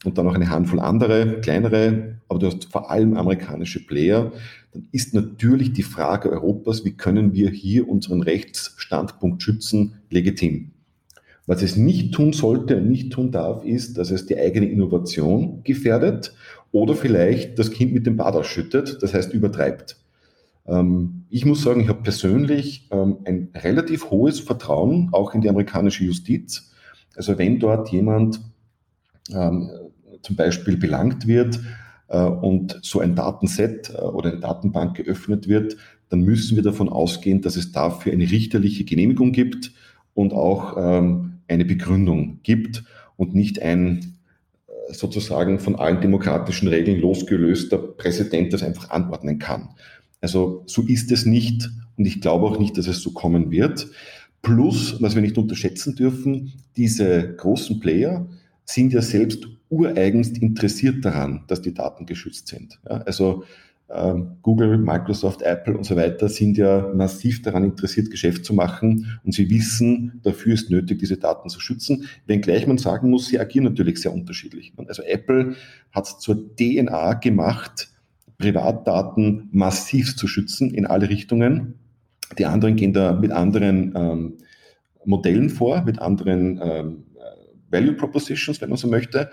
[0.05, 4.33] und dann noch eine Handvoll andere, kleinere, aber du hast vor allem amerikanische Player,
[4.73, 10.73] dann ist natürlich die Frage Europas, wie können wir hier unseren Rechtsstandpunkt schützen, legitim.
[11.47, 15.63] Was es nicht tun sollte und nicht tun darf, ist, dass es die eigene Innovation
[15.65, 16.35] gefährdet
[16.73, 19.97] oder vielleicht das Kind mit dem Bad ausschüttet, das heißt übertreibt.
[20.67, 25.49] Ähm, ich muss sagen, ich habe persönlich ähm, ein relativ hohes Vertrauen auch in die
[25.49, 26.71] amerikanische Justiz.
[27.17, 28.41] Also wenn dort jemand
[29.33, 29.71] ähm,
[30.29, 31.59] zum Beispiel belangt wird
[32.09, 35.79] äh, und so ein Datenset äh, oder eine Datenbank geöffnet wird,
[36.11, 39.73] dann müssen wir davon ausgehen, dass es dafür eine richterliche Genehmigung gibt
[40.14, 42.83] und auch eine Begründung gibt
[43.17, 44.17] und nicht ein
[44.91, 49.69] sozusagen von allen demokratischen Regeln losgelöster Präsident das einfach anordnen kann.
[50.23, 53.87] Also so ist es nicht und ich glaube auch nicht, dass es so kommen wird.
[54.41, 58.27] Plus, was wir nicht unterschätzen dürfen, diese großen Player
[58.64, 62.78] sind ja selbst ureigenst interessiert daran, dass die Daten geschützt sind.
[62.88, 63.44] Ja, also
[63.90, 69.18] ähm, Google, Microsoft, Apple und so weiter sind ja massiv daran interessiert, Geschäft zu machen
[69.24, 72.04] und sie wissen, dafür ist nötig, diese Daten zu schützen.
[72.26, 74.72] Wenngleich man sagen muss, sie agieren natürlich sehr unterschiedlich.
[74.87, 75.54] Also Apple
[75.92, 77.88] hat es zur DNA gemacht,
[78.37, 81.74] Privatdaten massiv zu schützen in alle Richtungen.
[82.38, 84.35] Die anderen gehen da mit anderen ähm,
[85.07, 87.04] Modellen vor, mit anderen ähm,
[87.70, 89.31] Value Propositions, wenn man so möchte.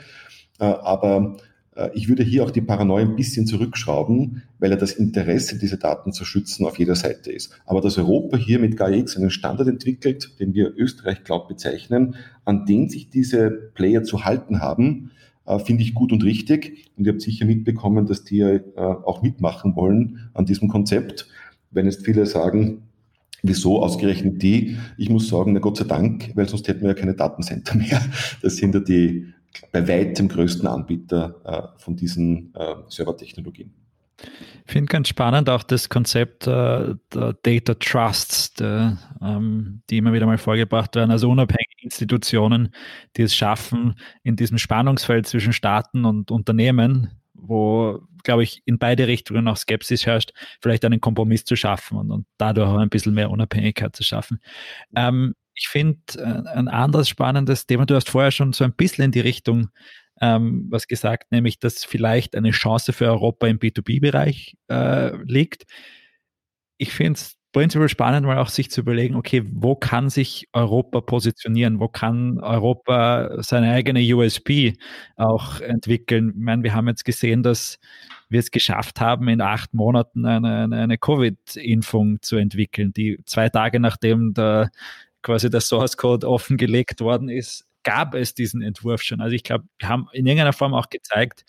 [0.60, 1.38] Äh, aber
[1.76, 5.78] äh, ich würde hier auch die Paranoia ein bisschen zurückschrauben, weil ja das Interesse, diese
[5.78, 7.52] Daten zu schützen, auf jeder Seite ist.
[7.66, 12.16] Aber dass Europa hier mit GAIX einen Standard entwickelt, den wir Österreich Cloud bezeichnen,
[12.46, 15.12] an den sich diese Player zu halten haben,
[15.46, 16.92] äh, finde ich gut und richtig.
[16.98, 18.44] Und ihr habt sicher mitbekommen, dass die
[18.76, 21.28] auch mitmachen wollen an diesem Konzept.
[21.72, 22.84] Wenn jetzt viele sagen,
[23.48, 24.76] Wieso ausgerechnet die?
[24.98, 28.02] Ich muss sagen, na Gott sei Dank, weil sonst hätten wir ja keine Datencenter mehr.
[28.42, 29.28] Das sind ja die
[29.72, 33.74] bei weitem größten Anbieter äh, von diesen äh, Servertechnologien.
[34.66, 40.14] Ich finde ganz spannend auch das Konzept äh, der Data Trusts, der, ähm, die immer
[40.14, 42.74] wieder mal vorgebracht werden, also unabhängige Institutionen,
[43.18, 49.08] die es schaffen, in diesem Spannungsfeld zwischen Staaten und Unternehmen, wo, glaube ich, in beide
[49.08, 53.14] Richtungen auch Skepsis herrscht, vielleicht einen Kompromiss zu schaffen und, und dadurch auch ein bisschen
[53.14, 54.40] mehr Unabhängigkeit zu schaffen.
[54.96, 59.06] Ähm, ich finde äh, ein anderes spannendes Thema, du hast vorher schon so ein bisschen
[59.06, 59.70] in die Richtung
[60.22, 65.66] ähm, was gesagt, nämlich dass vielleicht eine Chance für Europa im B2B-Bereich äh, liegt.
[66.78, 71.00] Ich finde es prinzipiell spannend, mal auch sich zu überlegen, okay, wo kann sich Europa
[71.02, 71.80] positionieren?
[71.80, 74.74] Wo kann Europa seine eigene USP
[75.16, 76.34] auch entwickeln?
[76.36, 77.80] Ich meine, wir haben jetzt gesehen, dass
[78.28, 83.48] wir es geschafft haben, in acht Monaten eine, eine, eine Covid-Impfung zu entwickeln, die zwei
[83.50, 84.70] Tage nachdem der
[85.26, 89.22] quasi der Source Code offengelegt worden ist, gab es diesen Entwurf schon.
[89.22, 91.46] Also ich glaube, wir haben in irgendeiner Form auch gezeigt,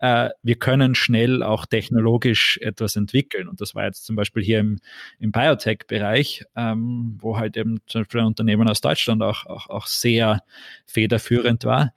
[0.00, 3.48] äh, wir können schnell auch technologisch etwas entwickeln.
[3.48, 4.78] Und das war jetzt zum Beispiel hier im,
[5.20, 9.86] im Biotech-Bereich, ähm, wo halt eben zum Beispiel ein Unternehmen aus Deutschland auch, auch, auch
[9.86, 10.42] sehr
[10.86, 11.92] federführend war.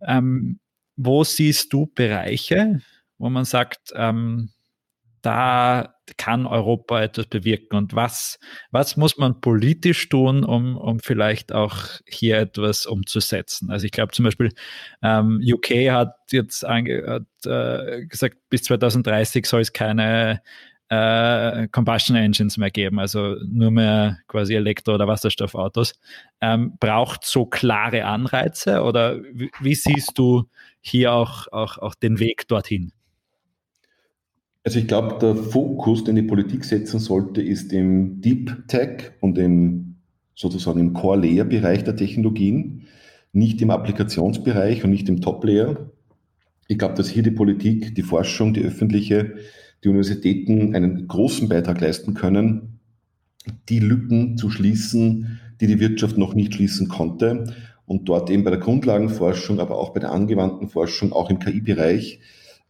[0.00, 0.58] Ähm,
[0.96, 2.80] wo siehst du Bereiche,
[3.18, 4.50] wo man sagt, ähm,
[5.20, 8.38] da kann Europa etwas bewirken und was,
[8.70, 13.70] was muss man politisch tun, um, um vielleicht auch hier etwas umzusetzen?
[13.70, 14.50] Also ich glaube zum Beispiel,
[15.02, 20.42] ähm, UK hat jetzt hat, äh, gesagt, bis 2030 soll es keine
[20.92, 25.94] äh, Combustion Engines mehr geben, also nur mehr quasi Elektro- oder Wasserstoffautos.
[26.42, 30.44] Ähm, braucht so klare Anreize oder wie, wie siehst du
[30.82, 32.92] hier auch, auch, auch den Weg dorthin?
[34.64, 39.38] Also ich glaube, der Fokus, den die Politik setzen sollte, ist im Deep Tech und
[39.38, 39.96] im
[40.34, 42.86] sozusagen im Core-Layer-Bereich der Technologien,
[43.32, 45.90] nicht im Applikationsbereich und nicht im Top-Layer.
[46.68, 49.34] Ich glaube, dass hier die Politik, die Forschung, die öffentliche,
[49.82, 52.80] die Universitäten einen großen Beitrag leisten können,
[53.68, 57.52] die Lücken zu schließen, die die Wirtschaft noch nicht schließen konnte
[57.84, 62.20] und dort eben bei der Grundlagenforschung, aber auch bei der angewandten Forschung, auch im KI-Bereich,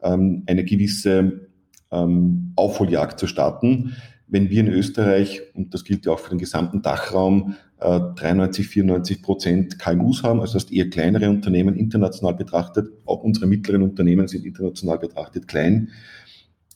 [0.02, 1.51] ähm, eine gewisse
[1.92, 3.96] ähm, Aufholjagd zu starten.
[4.26, 8.66] Wenn wir in Österreich, und das gilt ja auch für den gesamten Dachraum, äh, 93,
[8.66, 14.28] 94 Prozent KMUs haben, also das eher kleinere Unternehmen international betrachtet, auch unsere mittleren Unternehmen
[14.28, 15.90] sind international betrachtet klein,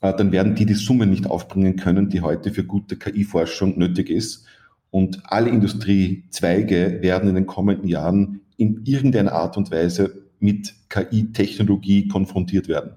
[0.02, 4.10] äh, dann werden die die Summe nicht aufbringen können, die heute für gute KI-Forschung nötig
[4.10, 4.44] ist.
[4.90, 12.08] Und alle Industriezweige werden in den kommenden Jahren in irgendeiner Art und Weise mit KI-Technologie
[12.08, 12.92] konfrontiert werden.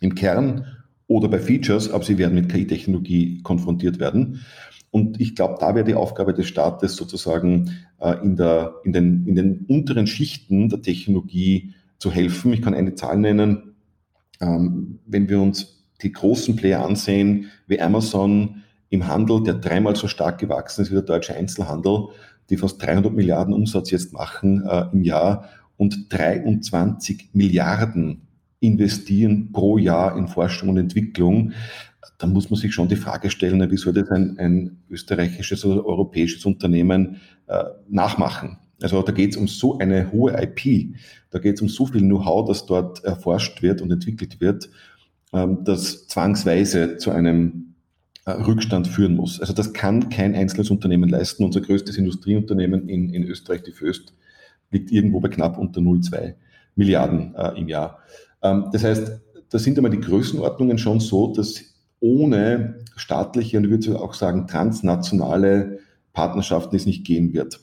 [0.00, 0.66] Im Kern
[1.10, 4.42] oder bei Features, aber sie werden mit KI-Technologie konfrontiert werden.
[4.92, 9.26] Und ich glaube, da wäre die Aufgabe des Staates sozusagen äh, in, der, in, den,
[9.26, 12.52] in den unteren Schichten der Technologie zu helfen.
[12.52, 13.74] Ich kann eine Zahl nennen.
[14.40, 20.06] Ähm, wenn wir uns die großen Player ansehen, wie Amazon im Handel, der dreimal so
[20.06, 22.10] stark gewachsen ist wie der deutsche Einzelhandel,
[22.50, 28.28] die fast 300 Milliarden Umsatz jetzt machen äh, im Jahr und 23 Milliarden
[28.60, 31.52] investieren pro Jahr in Forschung und Entwicklung,
[32.18, 35.84] dann muss man sich schon die Frage stellen, wie soll das ein, ein österreichisches oder
[35.84, 38.58] europäisches Unternehmen äh, nachmachen?
[38.82, 40.94] Also da geht es um so eine hohe IP,
[41.30, 44.70] da geht es um so viel Know-how, das dort erforscht wird und entwickelt wird,
[45.32, 47.74] ähm, das zwangsweise zu einem
[48.26, 49.40] äh, Rückstand führen muss.
[49.40, 51.44] Also das kann kein einzelnes Unternehmen leisten.
[51.44, 54.14] Unser größtes Industrieunternehmen in, in Österreich, die Föst,
[54.70, 56.34] liegt irgendwo bei knapp unter 0,2.
[56.76, 57.98] Milliarden äh, im Jahr.
[58.42, 61.62] Ähm, das heißt, da sind einmal die Größenordnungen schon so, dass
[62.00, 65.80] ohne staatliche und ich würde auch sagen transnationale
[66.12, 67.60] Partnerschaften es nicht gehen wird.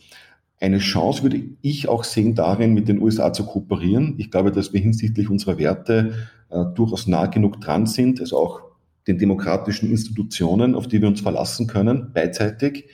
[0.60, 4.16] Eine Chance würde ich auch sehen darin, mit den USA zu kooperieren.
[4.18, 6.14] Ich glaube, dass wir hinsichtlich unserer Werte
[6.50, 8.62] äh, durchaus nah genug dran sind, also auch
[9.08, 12.90] den demokratischen Institutionen, auf die wir uns verlassen können, beidseitig.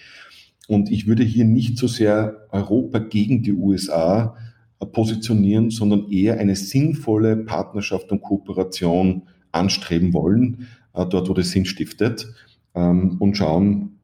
[0.67, 4.35] Und ich würde hier nicht so sehr Europa gegen die USA
[4.85, 11.65] positionieren, sondern eher eine sinnvolle Partnerschaft und Kooperation anstreben wollen, äh, dort wo das Sinn
[11.65, 12.27] stiftet,
[12.75, 13.99] ähm, und schauen,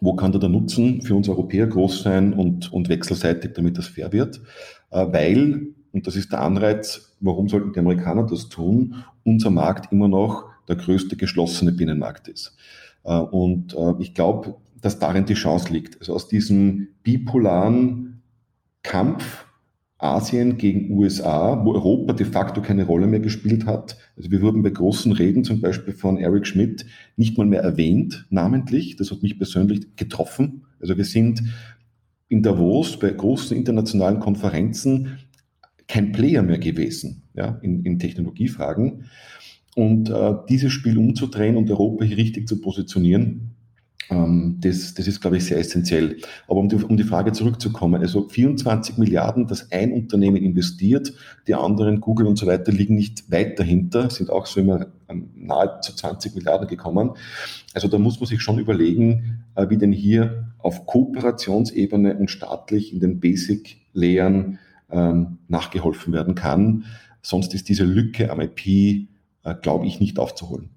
[0.00, 3.86] wo kann da der Nutzen für uns Europäer groß sein und, und wechselseitig, damit das
[3.86, 4.40] fair wird.
[4.90, 9.92] Äh, weil, und das ist der Anreiz, warum sollten die Amerikaner das tun, unser Markt
[9.92, 12.56] immer noch der größte geschlossene Binnenmarkt ist.
[13.04, 15.98] Und ich glaube, dass darin die Chance liegt.
[16.00, 18.22] Also aus diesem bipolaren
[18.82, 19.45] Kampf
[19.98, 23.96] Asien gegen USA, wo Europa de facto keine Rolle mehr gespielt hat.
[24.16, 26.84] Also wir wurden bei großen Reden zum Beispiel von Eric Schmidt
[27.16, 28.96] nicht mal mehr erwähnt, namentlich.
[28.96, 30.66] Das hat mich persönlich getroffen.
[30.80, 31.42] Also wir sind
[32.28, 35.18] in Davos bei großen internationalen Konferenzen
[35.88, 39.04] kein Player mehr gewesen ja, in, in Technologiefragen.
[39.74, 43.55] Und äh, dieses Spiel umzudrehen und Europa hier richtig zu positionieren,
[44.08, 46.18] das, das ist, glaube ich, sehr essentiell.
[46.46, 51.12] Aber um die, um die Frage zurückzukommen, also 24 Milliarden, das ein Unternehmen investiert,
[51.48, 54.86] die anderen, Google und so weiter, liegen nicht weit dahinter, sind auch so immer
[55.34, 57.12] nahe zu 20 Milliarden gekommen.
[57.74, 62.92] Also da muss man sich schon überlegen, äh, wie denn hier auf Kooperationsebene und staatlich
[62.92, 64.58] in den Basic-Lehren
[64.90, 66.84] ähm, nachgeholfen werden kann.
[67.22, 70.70] Sonst ist diese Lücke am IP, äh, glaube ich, nicht aufzuholen.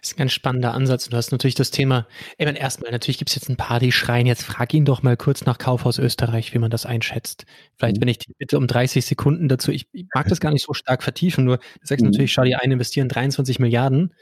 [0.00, 1.06] Das ist ein ganz spannender Ansatz.
[1.06, 2.06] Und du hast natürlich das Thema,
[2.38, 5.02] ich meine, erstmal, natürlich gibt es jetzt ein paar, die schreien, jetzt frag ihn doch
[5.02, 7.44] mal kurz nach Kaufhaus Österreich, wie man das einschätzt.
[7.76, 8.00] Vielleicht, mhm.
[8.02, 10.72] wenn ich die bitte um 30 Sekunden dazu, ich, ich, mag das gar nicht so
[10.72, 12.10] stark vertiefen, nur du sagst mhm.
[12.10, 14.14] natürlich, schau dir ein, investieren 23 Milliarden.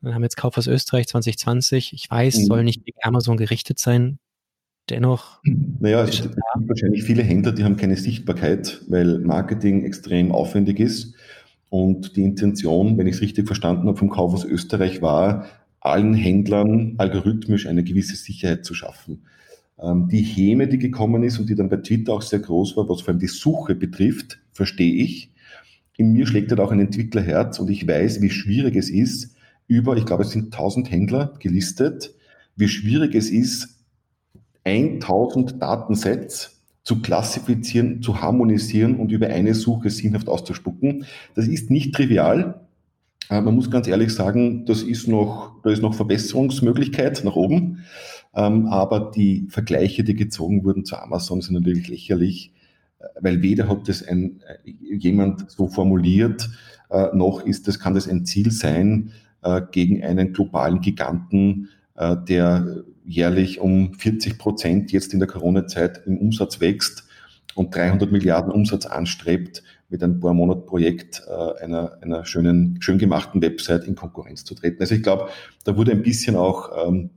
[0.00, 1.92] Dann haben wir jetzt Kaufhaus Österreich 2020.
[1.92, 2.44] Ich weiß, mhm.
[2.44, 4.18] soll nicht gegen Amazon gerichtet sein.
[4.90, 5.40] Dennoch.
[5.44, 11.14] Naja, es gibt wahrscheinlich viele Händler, die haben keine Sichtbarkeit, weil Marketing extrem aufwendig ist.
[11.74, 15.46] Und die Intention, wenn ich es richtig verstanden habe, vom Kaufhaus Österreich war,
[15.80, 19.24] allen Händlern algorithmisch eine gewisse Sicherheit zu schaffen.
[19.82, 22.88] Ähm, die Häme, die gekommen ist und die dann bei Twitter auch sehr groß war,
[22.88, 25.32] was vor allem die Suche betrifft, verstehe ich.
[25.96, 29.34] In mir schlägt halt auch ein Entwicklerherz und ich weiß, wie schwierig es ist,
[29.66, 32.14] über, ich glaube, es sind 1000 Händler gelistet,
[32.54, 33.80] wie schwierig es ist,
[34.62, 36.53] 1000 Datensets
[36.84, 41.06] zu klassifizieren, zu harmonisieren und über eine Suche sinnhaft auszuspucken.
[41.34, 42.60] Das ist nicht trivial.
[43.30, 47.84] Äh, man muss ganz ehrlich sagen, das ist noch, da ist noch Verbesserungsmöglichkeit nach oben.
[48.34, 52.52] Ähm, aber die Vergleiche, die gezogen wurden zu Amazon, sind natürlich lächerlich,
[52.98, 56.48] äh, weil weder hat das ein, äh, jemand so formuliert,
[57.12, 59.10] noch ist das, kann das ein Ziel sein,
[59.72, 66.60] gegen einen globalen Giganten, der jährlich um 40 Prozent jetzt in der Corona-Zeit im Umsatz
[66.60, 67.04] wächst
[67.54, 72.98] und 300 Milliarden Umsatz anstrebt, mit einem paar Monat Projekt äh, einer, einer schönen, schön
[72.98, 74.80] gemachten Website in Konkurrenz zu treten.
[74.80, 75.28] Also ich glaube,
[75.64, 77.10] da wurde ein bisschen auch ähm,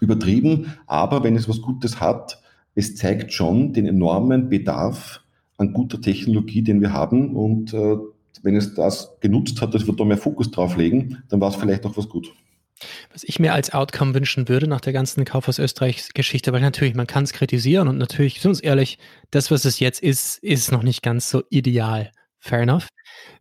[0.00, 2.40] übertrieben, aber wenn es was Gutes hat,
[2.74, 5.22] es zeigt schon den enormen Bedarf
[5.58, 7.96] an guter Technologie, den wir haben und äh,
[8.42, 11.56] wenn es das genutzt hat, dass wir da mehr Fokus drauf legen, dann war es
[11.56, 12.32] vielleicht auch was gut.
[13.12, 17.06] Was ich mir als Outcome wünschen würde nach der ganzen Kaufhaus Österreich-Geschichte, weil natürlich, man
[17.06, 18.98] kann es kritisieren und natürlich, sind uns ehrlich,
[19.30, 22.12] das, was es jetzt ist, ist noch nicht ganz so ideal.
[22.38, 22.88] Fair enough.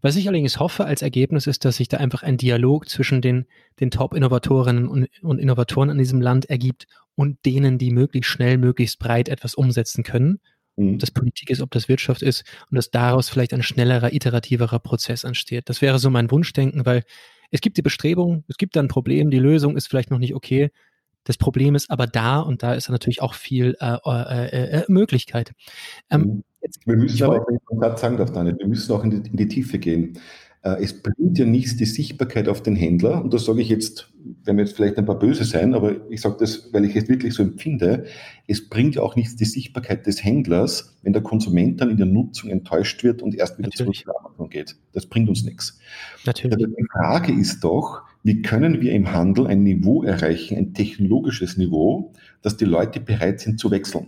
[0.01, 3.45] Was ich allerdings hoffe als Ergebnis ist, dass sich da einfach ein Dialog zwischen den,
[3.79, 8.99] den Top-Innovatorinnen und, und Innovatoren in diesem Land ergibt und denen, die möglichst schnell, möglichst
[8.99, 10.39] breit etwas umsetzen können.
[10.75, 10.93] Mhm.
[10.93, 14.79] Ob das Politik ist, ob das Wirtschaft ist und dass daraus vielleicht ein schnellerer, iterativerer
[14.79, 15.69] Prozess entsteht.
[15.69, 17.03] Das wäre so mein Wunschdenken, weil
[17.55, 20.35] es gibt die Bestrebung, es gibt dann ein Problem, die Lösung ist vielleicht noch nicht
[20.35, 20.71] okay.
[21.23, 24.83] Das Problem ist aber da und da ist natürlich auch viel äh, äh, äh, äh
[24.89, 25.53] Möglichkeit.
[26.11, 26.43] Ähm, mhm.
[26.61, 29.37] jetzt, wir müssen aber, wenn ich sagen darf, Daniel, wir müssen auch in die, in
[29.37, 30.19] die Tiefe gehen.
[30.65, 34.11] Äh, es bringt ja nichts die Sichtbarkeit auf den Händler, und das sage ich jetzt,
[34.43, 37.07] werden wir jetzt vielleicht ein paar böse sein, aber ich sage das, weil ich es
[37.07, 38.05] wirklich so empfinde,
[38.47, 42.07] es bringt ja auch nichts die Sichtbarkeit des Händlers, wenn der Konsument dann in der
[42.07, 44.05] Nutzung enttäuscht wird und erst wieder Natürlich.
[44.05, 44.75] zurück zu Amazon geht.
[44.93, 45.77] Das bringt uns nichts.
[46.25, 46.55] Natürlich.
[46.55, 51.57] Aber die Frage ist doch, wie können wir im Handel ein Niveau erreichen, ein technologisches
[51.57, 52.11] Niveau,
[52.41, 54.07] dass die Leute bereit sind zu wechseln?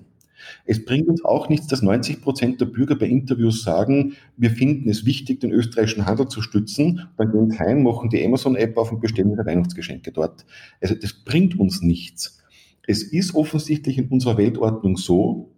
[0.65, 4.89] Es bringt uns auch nichts, dass 90 Prozent der Bürger bei Interviews sagen, wir finden
[4.89, 7.07] es wichtig, den österreichischen Handel zu stützen.
[7.17, 10.45] Dann gehen sie heim, machen die Amazon-App auf und bestellen ihre Weihnachtsgeschenke dort.
[10.81, 12.39] Also das bringt uns nichts.
[12.87, 15.51] Es ist offensichtlich in unserer Weltordnung so,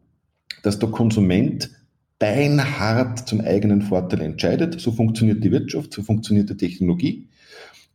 [0.63, 1.69] dass der Konsument
[2.17, 4.79] beinhart zum eigenen Vorteil entscheidet.
[4.79, 7.29] So funktioniert die Wirtschaft, so funktioniert die Technologie.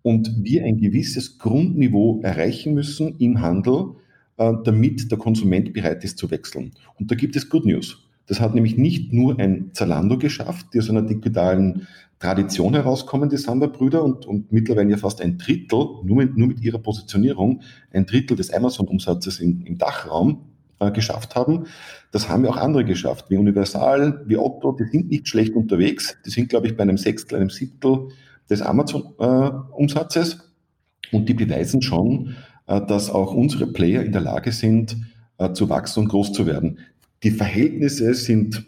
[0.02, 3.96] Und wir ein gewisses Grundniveau erreichen müssen im Handel,
[4.36, 6.72] damit der Konsument bereit ist zu wechseln.
[6.98, 8.04] Und da gibt es Good News.
[8.26, 11.86] Das hat nämlich nicht nur ein Zalando geschafft, die aus einer digitalen
[12.18, 16.60] Tradition herauskommen, die Samba-Brüder, und, und mittlerweile ja fast ein Drittel, nur mit, nur mit
[16.62, 17.60] ihrer Positionierung,
[17.92, 20.46] ein Drittel des Amazon-Umsatzes im, im Dachraum
[20.80, 21.66] äh, geschafft haben.
[22.12, 26.16] Das haben ja auch andere geschafft, wie Universal, wie Otto, die sind nicht schlecht unterwegs.
[26.24, 28.08] Die sind, glaube ich, bei einem Sechstel, einem Siebtel
[28.48, 30.34] des Amazon-Umsatzes.
[30.34, 32.32] Äh, und die beweisen schon, äh,
[32.66, 34.96] dass auch unsere Player in der Lage sind,
[35.38, 36.78] äh, zu wachsen und groß zu werden.
[37.22, 38.66] Die Verhältnisse sind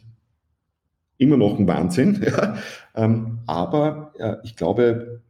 [1.19, 2.25] immer noch ein Wahnsinn,
[2.95, 5.21] ähm, aber äh, ich glaube,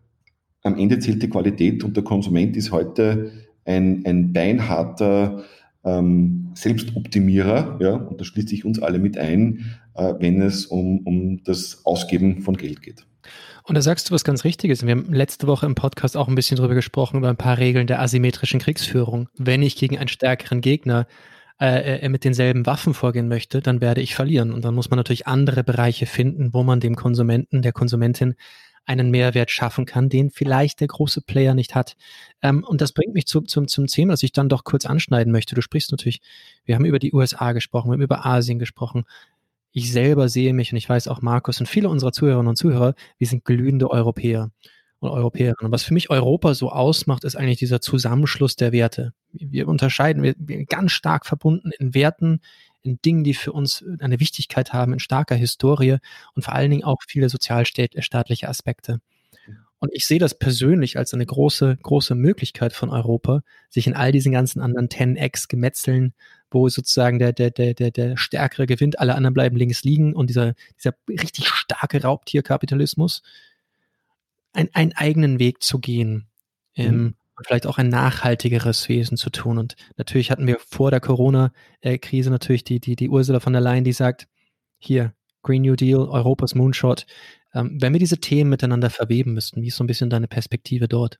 [0.62, 3.30] am Ende zählt die Qualität und der Konsument ist heute
[3.64, 5.44] ein, ein beinharter
[5.84, 11.00] ähm, Selbstoptimierer, ja, und da schließt sich uns alle mit ein, äh, wenn es um,
[11.00, 13.06] um das Ausgeben von Geld geht.
[13.64, 14.84] Und da sagst du was ganz Richtiges.
[14.84, 17.86] Wir haben letzte Woche im Podcast auch ein bisschen drüber gesprochen, über ein paar Regeln
[17.86, 19.28] der asymmetrischen Kriegsführung.
[19.36, 21.06] Wenn ich gegen einen stärkeren Gegner
[21.60, 24.52] äh, äh, mit denselben Waffen vorgehen möchte, dann werde ich verlieren.
[24.52, 28.34] Und dann muss man natürlich andere Bereiche finden, wo man dem Konsumenten, der Konsumentin
[28.86, 31.96] einen Mehrwert schaffen kann, den vielleicht der große Player nicht hat.
[32.42, 35.32] Ähm, und das bringt mich zu, zum, zum Thema, das ich dann doch kurz anschneiden
[35.32, 35.54] möchte.
[35.54, 36.20] Du sprichst natürlich,
[36.64, 39.04] wir haben über die USA gesprochen, wir haben über Asien gesprochen.
[39.76, 42.94] Ich selber sehe mich und ich weiß auch Markus und viele unserer Zuhörerinnen und Zuhörer,
[43.18, 44.50] wir sind glühende Europäer
[45.00, 45.66] und Europäerinnen.
[45.66, 49.12] Und was für mich Europa so ausmacht, ist eigentlich dieser Zusammenschluss der Werte.
[49.34, 52.40] Wir unterscheiden, wir, wir ganz stark verbunden in Werten,
[52.80, 55.98] in Dingen, die für uns eine Wichtigkeit haben, in starker Historie
[56.34, 59.02] und vor allen Dingen auch viele sozialstaatliche Aspekte.
[59.78, 64.10] Und ich sehe das persönlich als eine große, große Möglichkeit von Europa, sich in all
[64.10, 66.14] diesen ganzen anderen 10x gemetzeln,
[66.56, 70.30] wo sozusagen der, der, der, der, der Stärkere gewinnt, alle anderen bleiben links liegen und
[70.30, 73.22] dieser, dieser richtig starke Raubtierkapitalismus,
[74.52, 76.26] ein, einen eigenen Weg zu gehen.
[76.74, 77.14] Ähm, mhm.
[77.36, 79.58] und vielleicht auch ein nachhaltigeres Wesen zu tun.
[79.58, 83.84] Und natürlich hatten wir vor der Corona-Krise natürlich die, die, die Ursula von der Leyen,
[83.84, 84.28] die sagt,
[84.78, 87.06] hier, Green New Deal, Europas Moonshot.
[87.54, 90.88] Ähm, wenn wir diese Themen miteinander verweben müssten, wie ist so ein bisschen deine Perspektive
[90.88, 91.18] dort?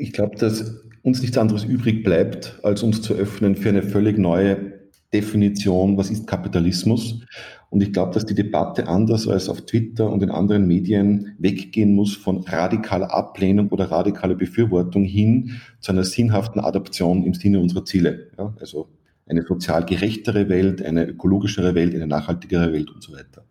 [0.00, 4.16] Ich glaube, dass uns nichts anderes übrig bleibt, als uns zu öffnen für eine völlig
[4.16, 4.80] neue
[5.12, 7.20] Definition, was ist Kapitalismus.
[7.68, 11.94] Und ich glaube, dass die Debatte anders als auf Twitter und in anderen Medien weggehen
[11.94, 17.84] muss von radikaler Ablehnung oder radikaler Befürwortung hin zu einer sinnhaften Adaption im Sinne unserer
[17.84, 18.30] Ziele.
[18.38, 18.88] Ja, also
[19.26, 23.44] eine sozial gerechtere Welt, eine ökologischere Welt, eine nachhaltigere Welt und so weiter.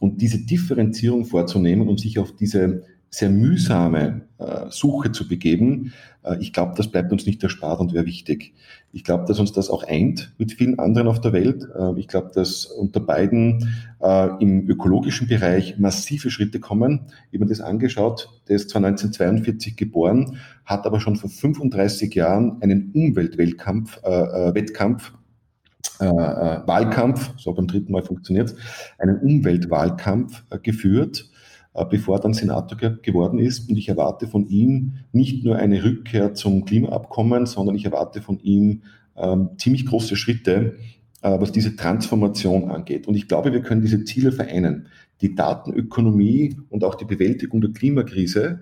[0.00, 5.92] Und diese Differenzierung vorzunehmen und sich auf diese sehr mühsame äh, Suche zu begeben,
[6.28, 8.54] äh, ich glaube, das bleibt uns nicht erspart und wäre wichtig.
[8.92, 11.66] Ich glaube, dass uns das auch eint mit vielen anderen auf der Welt.
[11.78, 13.68] Äh, ich glaube, dass unter beiden
[14.38, 17.06] im ökologischen Bereich massive Schritte kommen.
[17.32, 22.14] Ich habe mir das angeschaut, der ist zwar 1942 geboren, hat aber schon vor 35
[22.14, 25.14] Jahren einen Umweltweltkampf, äh, Wettkampf
[25.98, 28.54] äh, Wahlkampf, so beim dritten Mal funktioniert
[28.98, 31.28] einen Umweltwahlkampf geführt
[31.90, 33.68] bevor er dann Senator ge geworden ist.
[33.68, 38.40] Und ich erwarte von ihm nicht nur eine Rückkehr zum Klimaabkommen, sondern ich erwarte von
[38.40, 38.82] ihm
[39.16, 40.76] ähm, ziemlich große Schritte,
[41.22, 43.06] äh, was diese Transformation angeht.
[43.06, 44.88] Und ich glaube, wir können diese Ziele vereinen.
[45.20, 48.60] Die Datenökonomie und auch die Bewältigung der Klimakrise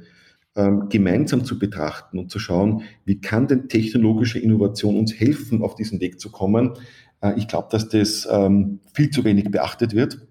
[0.57, 5.75] ähm, gemeinsam zu betrachten und zu schauen, wie kann denn technologische Innovation uns helfen, auf
[5.75, 6.73] diesen Weg zu kommen.
[7.21, 10.27] Äh, ich glaube, dass das ähm, viel zu wenig beachtet wird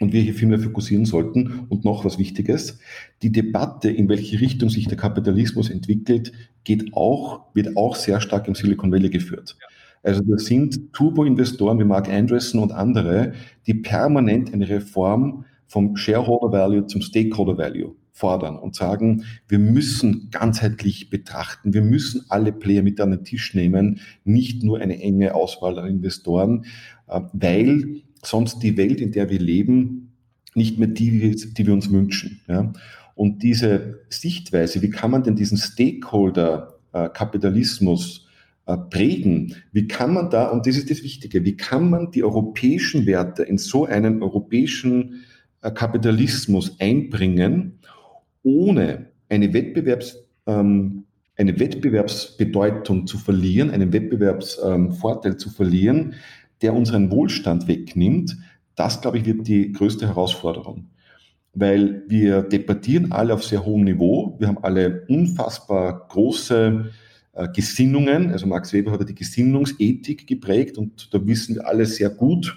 [0.00, 1.66] und wir hier viel mehr fokussieren sollten.
[1.68, 2.78] Und noch was Wichtiges,
[3.22, 6.32] die Debatte, in welche Richtung sich der Kapitalismus entwickelt,
[6.64, 9.56] geht auch, wird auch sehr stark im Silicon Valley geführt.
[10.02, 13.32] Also das sind Turbo-Investoren wie Mark Andreessen und andere,
[13.66, 20.28] die permanent eine Reform vom Shareholder Value zum Stakeholder Value fordern und sagen, wir müssen
[20.30, 25.34] ganzheitlich betrachten, wir müssen alle Player mit an den Tisch nehmen, nicht nur eine enge
[25.34, 26.64] Auswahl an Investoren,
[27.08, 30.12] äh, weil sonst die Welt, in der wir leben,
[30.54, 32.40] nicht mehr die, die wir uns wünschen.
[32.48, 32.72] Ja?
[33.14, 38.26] Und diese Sichtweise, wie kann man denn diesen Stakeholder-Kapitalismus
[38.66, 39.54] äh, prägen?
[39.72, 43.42] Wie kann man da, und das ist das Wichtige, wie kann man die europäischen Werte
[43.42, 45.24] in so einen europäischen
[45.62, 47.78] äh, Kapitalismus einbringen,
[48.42, 51.04] ohne eine Wettbewerbs, ähm,
[51.36, 56.14] eine Wettbewerbsbedeutung zu verlieren, einen Wettbewerbsvorteil ähm, zu verlieren,
[56.62, 58.36] der unseren Wohlstand wegnimmt,
[58.74, 60.90] das, glaube ich, wird die größte Herausforderung.
[61.54, 64.36] Weil wir debattieren alle auf sehr hohem Niveau.
[64.38, 66.90] Wir haben alle unfassbar große
[67.32, 68.30] äh, Gesinnungen.
[68.30, 72.54] Also Max Weber hat ja die Gesinnungsethik geprägt und da wissen wir alle sehr gut,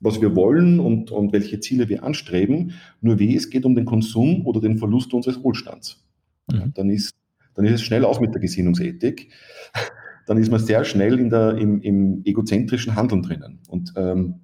[0.00, 2.72] was wir wollen und, und welche Ziele wir anstreben.
[3.00, 6.04] Nur wie es geht um den Konsum oder den Verlust unseres Wohlstands.
[6.50, 6.72] Mhm.
[6.74, 7.14] Dann, ist,
[7.54, 9.32] dann ist es schnell aus mit der Gesinnungsethik.
[10.26, 13.60] Dann ist man sehr schnell in der, im, im egozentrischen Handeln drinnen.
[13.68, 14.40] Und ähm,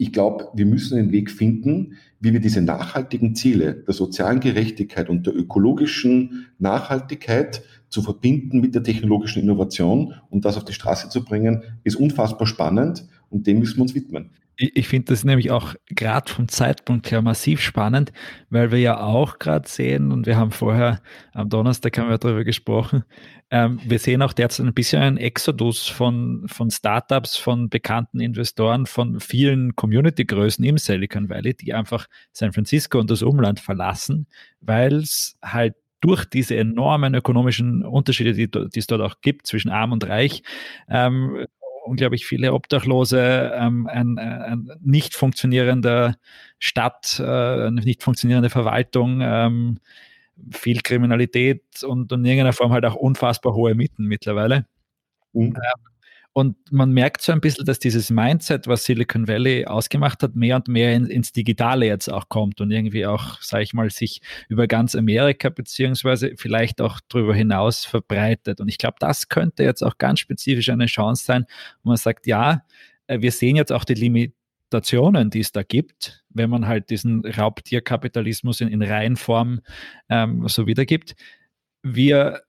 [0.00, 5.10] ich glaube, wir müssen einen Weg finden, wie wir diese nachhaltigen Ziele der sozialen Gerechtigkeit
[5.10, 11.10] und der ökologischen Nachhaltigkeit zu verbinden mit der technologischen Innovation und das auf die Straße
[11.10, 14.30] zu bringen, ist unfassbar spannend und dem müssen wir uns widmen.
[14.62, 18.12] Ich, finde das nämlich auch gerade vom Zeitpunkt her massiv spannend,
[18.50, 21.00] weil wir ja auch gerade sehen, und wir haben vorher
[21.32, 23.04] am Donnerstag haben wir darüber gesprochen,
[23.50, 28.84] ähm, wir sehen auch derzeit ein bisschen einen Exodus von, von Startups, von bekannten Investoren,
[28.84, 34.26] von vielen Community-Größen im Silicon Valley, die einfach San Francisco und das Umland verlassen,
[34.60, 39.70] weil es halt durch diese enormen ökonomischen Unterschiede, die, die, es dort auch gibt zwischen
[39.70, 40.42] arm und reich,
[40.88, 41.46] ähm,
[41.84, 46.16] unglaublich viele Obdachlose, ähm, ein, ein, nicht funktionierender
[46.58, 49.78] Stadt, äh, eine nicht funktionierende Verwaltung, ähm,
[50.50, 54.66] viel Kriminalität und, in irgendeiner Form halt auch unfassbar hohe Mieten mittlerweile.
[55.32, 55.56] Mhm.
[55.56, 55.89] Ähm,
[56.32, 60.56] und man merkt so ein bisschen, dass dieses Mindset, was Silicon Valley ausgemacht hat, mehr
[60.56, 64.20] und mehr in, ins Digitale jetzt auch kommt und irgendwie auch, sage ich mal, sich
[64.48, 68.60] über ganz Amerika beziehungsweise vielleicht auch darüber hinaus verbreitet.
[68.60, 71.46] Und ich glaube, das könnte jetzt auch ganz spezifisch eine Chance sein,
[71.82, 72.62] wo man sagt, ja,
[73.08, 77.24] äh, wir sehen jetzt auch die Limitationen, die es da gibt, wenn man halt diesen
[77.26, 79.62] Raubtierkapitalismus in, in Reihenform
[80.08, 81.16] ähm, so wiedergibt.
[81.82, 82.42] Wir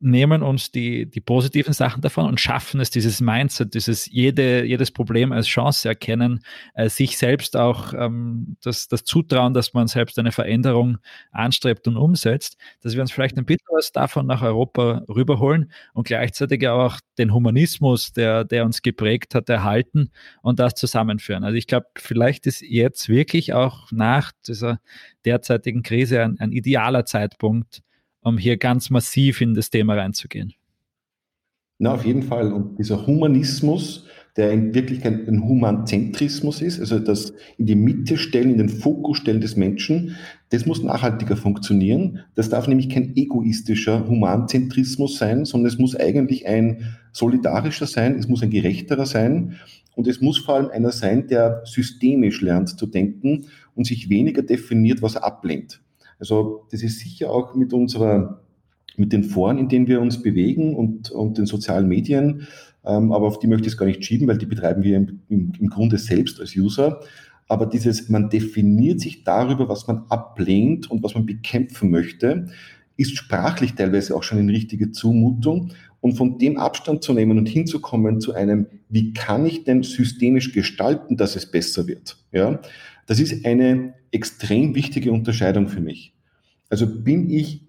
[0.00, 4.90] nehmen uns die, die positiven Sachen davon und schaffen es, dieses Mindset, dieses jede, jedes
[4.90, 6.40] Problem als Chance erkennen,
[6.74, 10.98] äh, sich selbst auch ähm, das, das Zutrauen, dass man selbst eine Veränderung
[11.32, 16.06] anstrebt und umsetzt, dass wir uns vielleicht ein bisschen was davon nach Europa rüberholen und
[16.06, 20.10] gleichzeitig auch den Humanismus, der, der uns geprägt hat, erhalten
[20.42, 21.42] und das zusammenführen.
[21.42, 24.78] Also ich glaube, vielleicht ist jetzt wirklich auch nach dieser
[25.24, 27.82] derzeitigen Krise ein, ein idealer Zeitpunkt,
[28.22, 30.54] um hier ganz massiv in das Thema reinzugehen.
[31.78, 32.52] Na, auf jeden Fall.
[32.52, 34.06] Und dieser Humanismus,
[34.36, 39.18] der in Wirklichkeit ein Humanzentrismus ist, also das in die Mitte stellen, in den Fokus
[39.18, 40.16] stellen des Menschen,
[40.50, 42.20] das muss nachhaltiger funktionieren.
[42.34, 48.28] Das darf nämlich kein egoistischer Humanzentrismus sein, sondern es muss eigentlich ein solidarischer sein, es
[48.28, 49.56] muss ein gerechterer sein
[49.94, 54.42] und es muss vor allem einer sein, der systemisch lernt zu denken und sich weniger
[54.42, 55.80] definiert, was er ablehnt.
[56.18, 58.42] Also das ist sicher auch mit unserer,
[58.96, 62.46] mit den Foren, in denen wir uns bewegen und, und den sozialen Medien,
[62.84, 65.20] ähm, aber auf die möchte ich es gar nicht schieben, weil die betreiben wir im,
[65.28, 67.00] im, im Grunde selbst als User.
[67.48, 72.46] Aber dieses, man definiert sich darüber, was man ablehnt und was man bekämpfen möchte,
[72.96, 75.72] ist sprachlich teilweise auch schon eine richtige Zumutung.
[76.00, 80.52] Und von dem Abstand zu nehmen und hinzukommen zu einem, wie kann ich denn systemisch
[80.52, 82.18] gestalten, dass es besser wird?
[82.30, 82.60] Ja,
[83.08, 86.14] das ist eine extrem wichtige Unterscheidung für mich.
[86.68, 87.64] Also bin ich,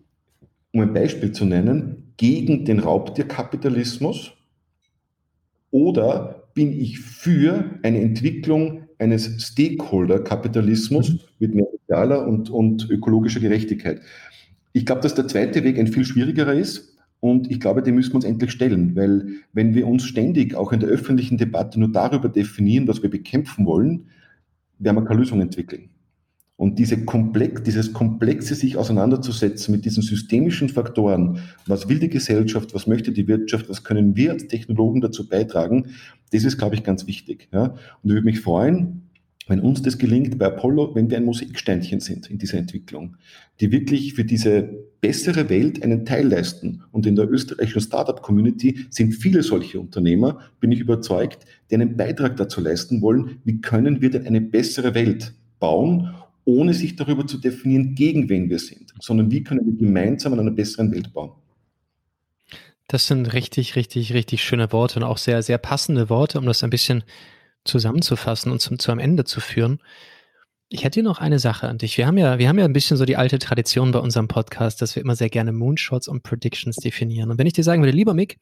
[0.74, 4.34] um ein Beispiel zu nennen, gegen den Raubtierkapitalismus
[5.72, 11.20] oder bin ich für eine Entwicklung eines Stakeholder-Kapitalismus mhm.
[11.40, 14.02] mit mehr sozialer und, und ökologischer Gerechtigkeit?
[14.74, 16.98] Ich glaube, dass der zweite Weg ein viel schwierigerer ist.
[17.22, 20.72] Und ich glaube, den müssen wir uns endlich stellen, weil wenn wir uns ständig auch
[20.74, 24.08] in der öffentlichen Debatte nur darüber definieren, was wir bekämpfen wollen,
[24.80, 25.89] werden wir keine Lösung entwickeln.
[26.59, 32.73] Und diese Komplex, dieses komplexe sich auseinanderzusetzen mit diesen systemischen Faktoren, was will die Gesellschaft,
[32.73, 35.91] was möchte die Wirtschaft, was können wir als Technologen dazu beitragen,
[36.34, 37.47] das ist, glaube ich, ganz wichtig.
[37.53, 37.63] Ja?
[37.63, 39.09] Und ich würde mich freuen,
[39.50, 43.18] wenn uns das gelingt bei Apollo, wenn wir ein Musiksteinchen sind in dieser Entwicklung,
[43.60, 44.70] die wirklich für diese
[45.02, 46.84] bessere Welt einen Teil leisten.
[46.91, 52.38] Und in der österreichischen Startup-Community sind viele solche Unternehmer, bin ich überzeugt, die einen Beitrag
[52.38, 56.14] dazu leisten wollen, wie können wir denn eine bessere Welt bauen
[56.50, 60.39] ohne sich darüber zu definieren, gegen wen wir sind, sondern wie können wir gemeinsam an
[60.39, 61.32] einer besseren Welt bauen.
[62.88, 66.64] Das sind richtig, richtig, richtig schöne Worte und auch sehr, sehr passende Worte, um das
[66.64, 67.04] ein bisschen
[67.70, 69.80] zusammenzufassen und zum, zu Ende zu führen.
[70.67, 71.97] Ich hätte hier noch eine Sache an dich.
[71.97, 74.82] Wir haben ja, wir haben ja ein bisschen so die alte Tradition bei unserem Podcast,
[74.82, 77.32] dass wir immer sehr gerne Moonshots und Predictions definieren.
[77.32, 78.38] Und wenn ich dir sagen würde, lieber Mick,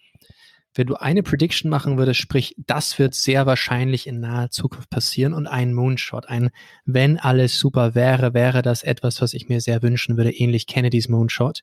[0.73, 5.33] wenn du eine Prediction machen würdest, sprich, das wird sehr wahrscheinlich in naher Zukunft passieren
[5.33, 6.49] und ein Moonshot, ein
[6.85, 11.09] wenn alles super wäre, wäre das etwas, was ich mir sehr wünschen würde, ähnlich Kennedys
[11.09, 11.61] Moonshot.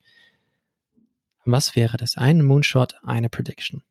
[1.45, 2.17] Was wäre das?
[2.17, 3.83] Ein Moonshot, eine Prediction.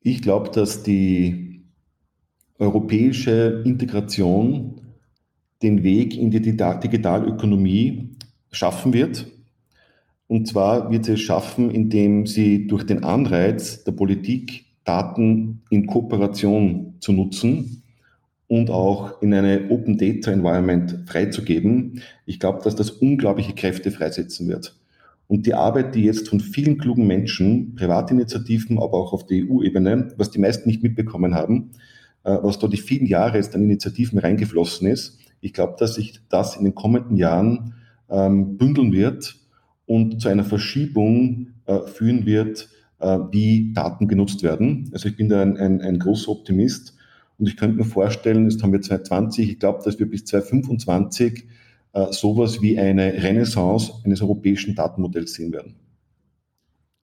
[0.00, 1.62] Ich glaube, dass die
[2.58, 4.80] europäische Integration
[5.62, 8.16] den Weg in die Digitalökonomie
[8.50, 9.26] schaffen wird
[10.28, 15.86] und zwar wird sie es schaffen, indem sie durch den Anreiz der Politik Daten in
[15.86, 17.82] Kooperation zu nutzen
[18.46, 22.02] und auch in eine Open Data Environment freizugeben.
[22.26, 24.78] Ich glaube, dass das unglaubliche Kräfte freisetzen wird.
[25.28, 30.14] Und die Arbeit, die jetzt von vielen klugen Menschen, Privatinitiativen, aber auch auf der EU-Ebene,
[30.16, 31.70] was die meisten nicht mitbekommen haben,
[32.24, 36.20] äh, was da die vielen Jahre jetzt an Initiativen reingeflossen ist, ich glaube, dass sich
[36.30, 37.74] das in den kommenden Jahren
[38.10, 39.36] ähm, bündeln wird
[39.86, 42.68] und zu einer Verschiebung äh, führen wird,
[42.98, 44.88] äh, wie Daten genutzt werden.
[44.92, 46.96] Also ich bin da ein, ein, ein großer Optimist
[47.38, 51.44] und ich könnte mir vorstellen, jetzt haben wir 2020, ich glaube, dass wir bis 2025
[51.44, 51.46] äh,
[52.10, 55.76] sowas wie eine Renaissance eines europäischen Datenmodells sehen werden.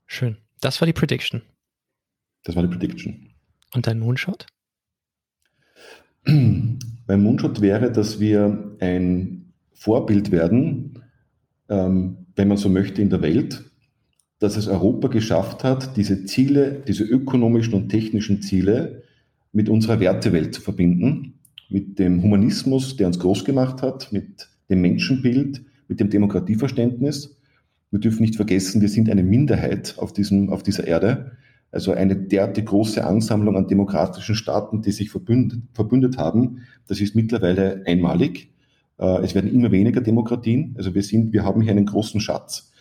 [0.05, 0.37] Schön.
[0.61, 1.41] Das war die Prediction.
[2.43, 3.31] Das war die Prediction.
[3.73, 4.45] Und dein Moonshot?
[6.25, 11.03] Mein Moonshot wäre, dass wir ein Vorbild werden,
[11.69, 13.63] ähm, wenn man so möchte, in der Welt,
[14.39, 19.03] dass es Europa geschafft hat, diese Ziele, diese ökonomischen und technischen Ziele
[19.51, 24.81] mit unserer Wertewelt zu verbinden, mit dem Humanismus, der uns groß gemacht hat, mit dem
[24.81, 27.37] Menschenbild, mit dem Demokratieverständnis.
[27.91, 31.31] Wir dürfen nicht vergessen, wir sind eine Minderheit auf, diesem, auf dieser Erde.
[31.71, 37.15] Also eine derartig große Ansammlung an demokratischen Staaten, die sich verbündet, verbündet haben, das ist
[37.15, 38.49] mittlerweile einmalig.
[38.97, 40.73] Äh, es werden immer weniger Demokratien.
[40.77, 42.71] Also wir sind, wir haben hier einen großen Schatz.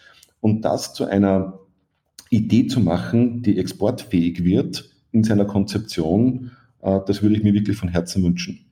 [0.41, 1.59] Und das zu einer
[2.31, 7.77] Idee zu machen, die exportfähig wird in seiner Konzeption, äh, das würde ich mir wirklich
[7.77, 8.64] von Herzen wünschen.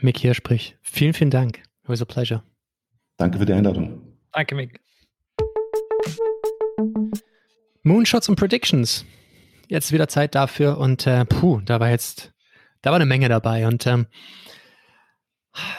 [0.00, 0.76] Mick hier sprich.
[0.82, 1.58] Vielen, vielen Dank.
[1.58, 2.42] It was a pleasure.
[3.16, 4.00] Danke für die Einladung.
[4.32, 4.80] Danke, Mick.
[7.82, 9.04] Moonshots und Predictions.
[9.66, 12.32] Jetzt wieder Zeit dafür und äh, puh, da war jetzt,
[12.82, 14.06] da war eine Menge dabei und ähm,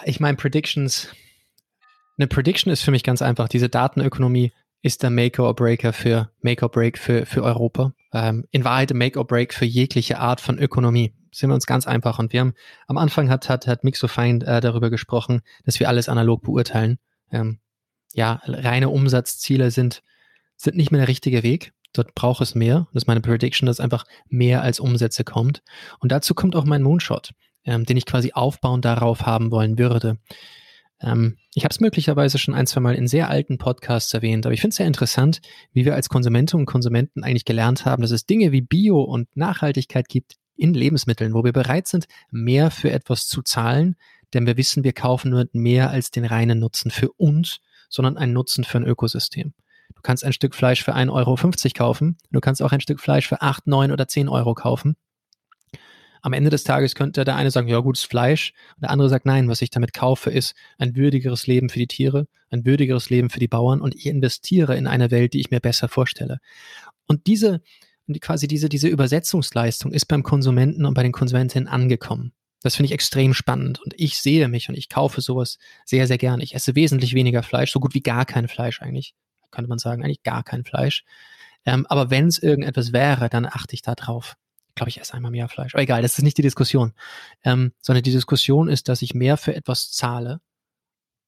[0.04, 1.14] ich meine Predictions.
[2.18, 3.48] Eine Prediction ist für mich ganz einfach.
[3.48, 4.52] Diese Datenökonomie
[4.82, 7.94] ist der Make or Breaker für Make or Break für, für Europa.
[8.14, 11.14] Ähm, in Wahrheit Make or Break für jegliche Art von Ökonomie.
[11.32, 12.20] Sind wir uns ganz einfach.
[12.20, 12.54] Und wir haben
[12.88, 17.00] am Anfang hat, hat, hat Mixo Fein äh, darüber gesprochen, dass wir alles analog beurteilen.
[17.32, 17.60] Ähm,
[18.14, 20.02] ja, reine Umsatzziele sind,
[20.58, 21.74] sind nicht mehr der richtige Weg.
[21.94, 22.88] Dort braucht es mehr.
[22.94, 25.64] Das ist meine Prediction, dass einfach mehr als Umsätze kommt.
[26.00, 27.32] Und dazu kommt auch mein Moonshot,
[27.66, 30.18] ähm, den ich quasi aufbauend darauf haben wollen würde.
[31.02, 34.54] Ähm, ich habe es möglicherweise schon ein, zwei Mal in sehr alten Podcasts erwähnt, aber
[34.54, 38.12] ich finde es sehr interessant, wie wir als Konsumentinnen und Konsumenten eigentlich gelernt haben, dass
[38.12, 42.92] es Dinge wie Bio und Nachhaltigkeit gibt in Lebensmitteln, wo wir bereit sind, mehr für
[42.92, 43.96] etwas zu zahlen,
[44.34, 48.34] denn wir wissen, wir kaufen nur mehr als den reinen Nutzen für uns, sondern einen
[48.34, 49.54] Nutzen für ein Ökosystem.
[49.96, 51.36] Du kannst ein Stück Fleisch für 1,50 Euro
[51.76, 52.18] kaufen.
[52.32, 54.96] Du kannst auch ein Stück Fleisch für 8, 9 oder 10 Euro kaufen.
[56.22, 58.54] Am Ende des Tages könnte der eine sagen, ja, gutes Fleisch.
[58.76, 61.88] Und der andere sagt, nein, was ich damit kaufe, ist ein würdigeres Leben für die
[61.88, 65.50] Tiere, ein würdigeres Leben für die Bauern und ich investiere in eine Welt, die ich
[65.50, 66.40] mir besser vorstelle.
[67.08, 67.62] Und diese,
[68.20, 72.34] quasi diese, diese Übersetzungsleistung ist beim Konsumenten und bei den Konsumentinnen angekommen.
[72.62, 76.18] Das finde ich extrem spannend und ich sehe mich und ich kaufe sowas sehr, sehr
[76.18, 76.44] gerne.
[76.44, 79.14] Ich esse wesentlich weniger Fleisch, so gut wie gar kein Fleisch eigentlich
[79.52, 81.04] könnte man sagen, eigentlich gar kein Fleisch.
[81.66, 84.36] Ähm, aber wenn es irgendetwas wäre, dann achte ich da drauf.
[84.70, 85.74] Ich glaube, ich esse einmal mehr Fleisch.
[85.74, 86.94] Aber egal, das ist nicht die Diskussion.
[87.44, 90.40] Ähm, sondern die Diskussion ist, dass ich mehr für etwas zahle,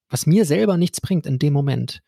[0.10, 2.02] was mir selber nichts bringt in dem Moment.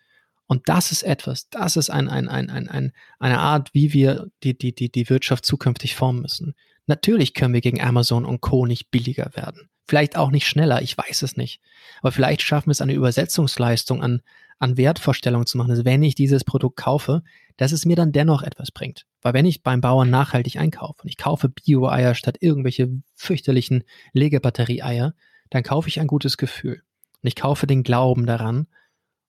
[0.47, 4.27] Und das ist etwas, das ist ein, ein, ein, ein, ein, eine Art, wie wir
[4.43, 6.53] die, die, die, die Wirtschaft zukünftig formen müssen.
[6.85, 8.65] Natürlich können wir gegen Amazon und Co.
[8.65, 9.69] nicht billiger werden.
[9.87, 11.61] Vielleicht auch nicht schneller, ich weiß es nicht.
[12.01, 14.21] Aber vielleicht schaffen wir es, eine Übersetzungsleistung an,
[14.59, 17.23] an Wertvorstellungen zu machen, also wenn ich dieses Produkt kaufe,
[17.57, 19.05] dass es mir dann dennoch etwas bringt.
[19.21, 23.83] Weil wenn ich beim Bauern nachhaltig einkaufe und ich kaufe Bio-Eier statt irgendwelche fürchterlichen
[24.13, 25.13] Legebatterie-Eier,
[25.49, 26.81] dann kaufe ich ein gutes Gefühl.
[27.21, 28.67] Und ich kaufe den Glauben daran.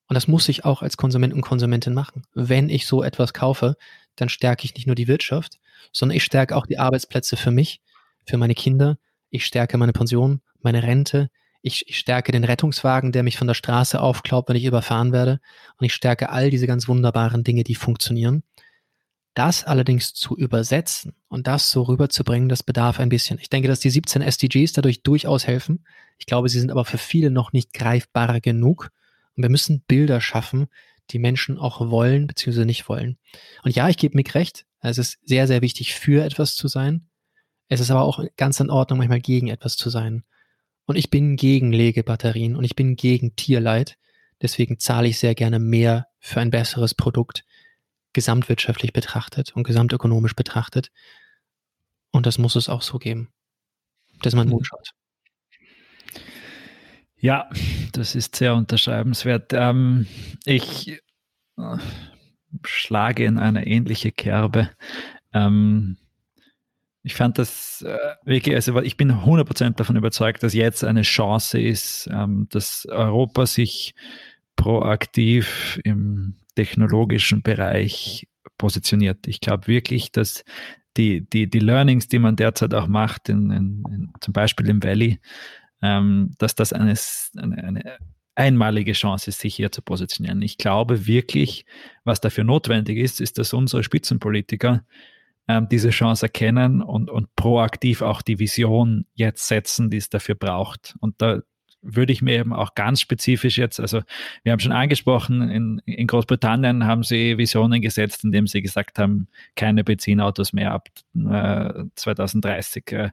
[0.08, 2.24] Und das muss ich auch als Konsument und Konsumentin machen.
[2.34, 3.76] Wenn ich so etwas kaufe,
[4.16, 5.58] dann stärke ich nicht nur die Wirtschaft,
[5.92, 7.80] sondern ich stärke auch die Arbeitsplätze für mich,
[8.26, 8.98] für meine Kinder.
[9.30, 11.30] Ich stärke meine Pension, meine Rente,
[11.66, 15.40] ich, ich stärke den Rettungswagen, der mich von der Straße aufklaubt, wenn ich überfahren werde.
[15.78, 18.42] Und ich stärke all diese ganz wunderbaren Dinge, die funktionieren.
[19.32, 23.38] Das allerdings zu übersetzen und das so rüberzubringen, das bedarf ein bisschen.
[23.40, 25.86] Ich denke, dass die 17 SDGs dadurch durchaus helfen.
[26.18, 28.90] Ich glaube, sie sind aber für viele noch nicht greifbar genug.
[29.36, 30.68] Und wir müssen Bilder schaffen,
[31.10, 32.64] die Menschen auch wollen bzw.
[32.64, 33.18] nicht wollen.
[33.62, 34.66] Und ja, ich gebe Mick recht.
[34.80, 37.08] Es ist sehr, sehr wichtig, für etwas zu sein.
[37.68, 40.24] Es ist aber auch ganz in Ordnung, manchmal gegen etwas zu sein.
[40.86, 43.96] Und ich bin gegen Legebatterien und ich bin gegen Tierleid.
[44.42, 47.44] Deswegen zahle ich sehr gerne mehr für ein besseres Produkt,
[48.12, 50.90] gesamtwirtschaftlich betrachtet und gesamtökonomisch betrachtet.
[52.10, 53.32] Und das muss es auch so geben.
[54.22, 54.60] Das ist mein mhm.
[57.24, 57.48] Ja,
[57.92, 59.54] das ist sehr unterschreibenswert.
[59.54, 60.06] Ähm,
[60.44, 61.00] ich
[61.56, 61.76] äh,
[62.66, 64.68] schlage in eine ähnliche Kerbe.
[65.32, 65.96] Ähm,
[67.02, 71.60] Ich fand das äh, wirklich, also ich bin 100% davon überzeugt, dass jetzt eine Chance
[71.60, 73.94] ist, ähm, dass Europa sich
[74.56, 79.26] proaktiv im technologischen Bereich positioniert.
[79.26, 80.44] Ich glaube wirklich, dass
[80.96, 84.82] die, die, die Learnings, die man derzeit auch macht, in, in, in zum Beispiel im
[84.82, 85.20] Valley,
[85.84, 86.94] ähm, dass das eine,
[87.36, 87.98] eine,
[88.36, 90.42] einmalige Chance ist, sich hier zu positionieren.
[90.42, 91.66] Ich glaube wirklich,
[92.02, 94.84] was dafür notwendig ist, ist, dass unsere Spitzenpolitiker
[95.46, 100.34] ähm, diese Chance erkennen und, und proaktiv auch die Vision jetzt setzen, die es dafür
[100.34, 100.96] braucht.
[101.00, 101.42] Und da
[101.84, 104.00] würde ich mir eben auch ganz spezifisch jetzt, also
[104.42, 109.28] wir haben schon angesprochen, in, in Großbritannien haben sie Visionen gesetzt, indem sie gesagt haben,
[109.54, 112.92] keine Benzinautos mehr ab äh, 2030.
[112.92, 113.10] Äh,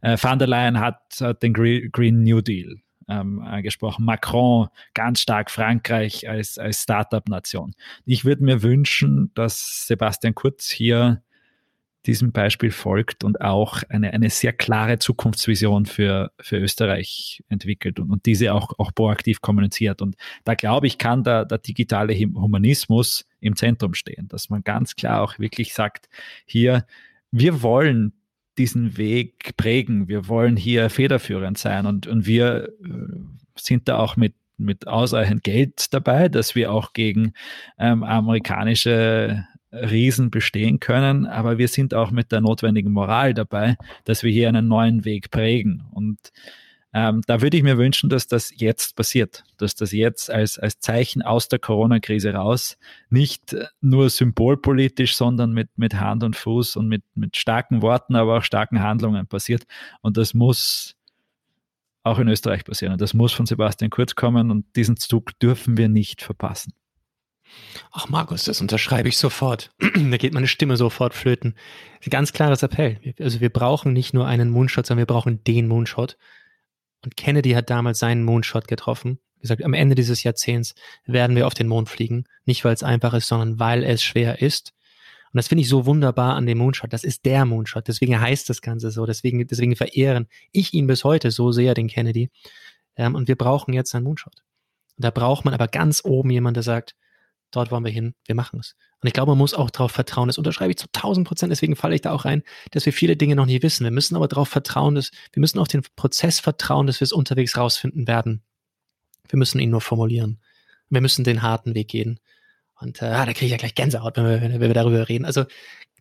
[0.00, 4.04] Van der Leyen hat, hat den Green New Deal ähm, angesprochen.
[4.04, 7.74] Macron, ganz stark Frankreich als, als Startup-Nation.
[8.06, 11.22] Ich würde mir wünschen, dass Sebastian Kurz hier
[12.06, 18.10] diesem Beispiel folgt und auch eine, eine sehr klare Zukunftsvision für, für Österreich entwickelt und,
[18.10, 20.02] und diese auch, auch proaktiv kommuniziert.
[20.02, 24.96] Und da glaube ich, kann der, der digitale Humanismus im Zentrum stehen, dass man ganz
[24.96, 26.08] klar auch wirklich sagt,
[26.44, 26.86] hier,
[27.30, 28.12] wir wollen
[28.58, 34.16] diesen Weg prägen, wir wollen hier federführend sein und, und wir äh, sind da auch
[34.16, 37.32] mit mit ausreichend Geld dabei, dass wir auch gegen
[37.76, 39.44] ähm, amerikanische
[39.74, 44.48] Riesen bestehen können, aber wir sind auch mit der notwendigen Moral dabei, dass wir hier
[44.48, 45.84] einen neuen Weg prägen.
[45.90, 46.18] Und
[46.96, 50.78] ähm, da würde ich mir wünschen, dass das jetzt passiert, dass das jetzt als, als
[50.78, 52.78] Zeichen aus der Corona-Krise raus
[53.10, 58.38] nicht nur symbolpolitisch, sondern mit, mit Hand und Fuß und mit, mit starken Worten, aber
[58.38, 59.64] auch starken Handlungen passiert.
[60.02, 60.94] Und das muss
[62.04, 62.92] auch in Österreich passieren.
[62.92, 66.74] Und das muss von Sebastian Kurz kommen und diesen Zug dürfen wir nicht verpassen.
[67.92, 69.70] Ach, Markus, das unterschreibe ich sofort.
[69.80, 71.54] da geht meine Stimme sofort flöten.
[72.08, 73.14] Ganz klares Appell.
[73.18, 76.16] Also wir brauchen nicht nur einen Moonshot, sondern wir brauchen den Moonshot.
[77.04, 79.18] Und Kennedy hat damals seinen Moonshot getroffen.
[79.40, 80.74] Gesagt, am Ende dieses Jahrzehnts
[81.04, 82.24] werden wir auf den Mond fliegen.
[82.46, 84.72] Nicht, weil es einfach ist, sondern weil es schwer ist.
[85.32, 86.92] Und das finde ich so wunderbar an dem Moonshot.
[86.92, 87.88] Das ist der Moonshot.
[87.88, 89.04] Deswegen heißt das Ganze so.
[89.04, 92.30] Deswegen, deswegen verehren ich ihn bis heute so sehr, den Kennedy.
[92.96, 94.34] Ähm, und wir brauchen jetzt einen Moonshot.
[94.96, 96.94] Und da braucht man aber ganz oben jemand, der sagt,
[97.54, 98.76] dort wollen wir hin, wir machen es.
[99.00, 101.76] Und ich glaube, man muss auch darauf vertrauen, das unterschreibe ich zu 1000 Prozent, deswegen
[101.76, 103.84] falle ich da auch rein, dass wir viele Dinge noch nicht wissen.
[103.84, 107.12] Wir müssen aber darauf vertrauen, dass, wir müssen auch den Prozess vertrauen, dass wir es
[107.12, 108.42] unterwegs rausfinden werden.
[109.28, 110.40] Wir müssen ihn nur formulieren.
[110.90, 112.20] Wir müssen den harten Weg gehen.
[112.80, 115.24] Und äh, ah, da kriege ich ja gleich Gänsehaut, wenn wir, wenn wir darüber reden.
[115.24, 115.44] Also,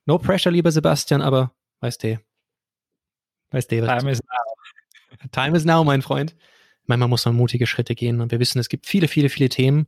[0.06, 2.20] no pressure, lieber Sebastian, aber weißt du,
[3.52, 5.30] weißt du, Time is now.
[5.32, 6.36] Time is now, mein Freund.
[6.86, 9.88] Manchmal muss man mutige Schritte gehen und wir wissen, es gibt viele, viele, viele Themen,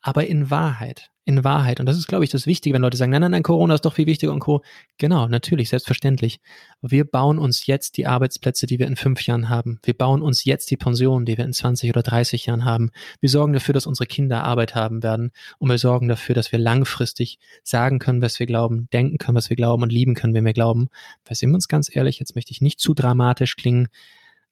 [0.00, 1.10] aber in Wahrheit.
[1.24, 1.78] In Wahrheit.
[1.78, 3.84] Und das ist, glaube ich, das Wichtige, wenn Leute sagen, nein, nein, nein, Corona ist
[3.84, 4.62] doch viel wichtiger und Co.
[4.96, 6.40] Genau, natürlich, selbstverständlich.
[6.80, 9.78] Wir bauen uns jetzt die Arbeitsplätze, die wir in fünf Jahren haben.
[9.82, 12.90] Wir bauen uns jetzt die Pensionen, die wir in 20 oder 30 Jahren haben.
[13.20, 15.32] Wir sorgen dafür, dass unsere Kinder Arbeit haben werden.
[15.58, 19.50] Und wir sorgen dafür, dass wir langfristig sagen können, was wir glauben, denken können, was
[19.50, 20.88] wir glauben und lieben können, wenn wir glauben.
[21.26, 23.88] Weil sind wir uns ganz ehrlich, jetzt möchte ich nicht zu dramatisch klingen,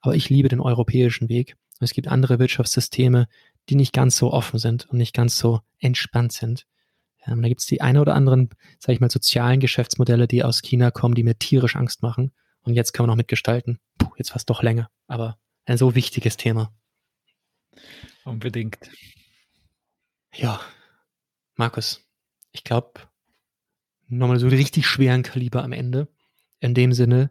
[0.03, 1.57] aber ich liebe den europäischen Weg.
[1.81, 3.29] Es gibt andere Wirtschaftssysteme,
[3.69, 6.67] die nicht ganz so offen sind und nicht ganz so entspannt sind.
[7.25, 10.63] Ähm, da gibt es die eine oder anderen, sage ich mal, sozialen Geschäftsmodelle, die aus
[10.63, 12.33] China kommen, die mir tierisch Angst machen.
[12.63, 13.79] Und jetzt kann man noch mitgestalten.
[13.99, 16.73] Puh, jetzt fast doch länger, aber ein so wichtiges Thema.
[18.25, 18.79] Unbedingt.
[20.35, 20.61] Ja,
[21.55, 22.05] Markus,
[22.53, 23.01] ich glaube,
[24.09, 26.09] nochmal so richtig schweren Kaliber am Ende.
[26.61, 27.31] In dem Sinne,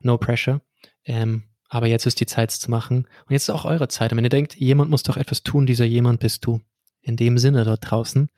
[0.00, 0.60] no pressure.
[1.04, 3.06] Ähm, aber jetzt ist die Zeit zu machen.
[3.26, 4.12] Und jetzt ist auch eure Zeit.
[4.12, 6.60] Und wenn ihr denkt, jemand muss doch etwas tun, dieser jemand bist du.
[7.00, 8.28] In dem Sinne dort draußen.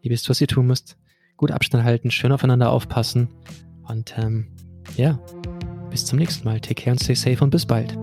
[0.00, 0.96] Ihr wisst, was ihr tun müsst.
[1.36, 3.28] Gut Abstand halten, schön aufeinander aufpassen.
[3.86, 4.48] Und ähm,
[4.96, 5.20] ja,
[5.90, 6.60] bis zum nächsten Mal.
[6.60, 7.96] Take care and stay safe und bis bald.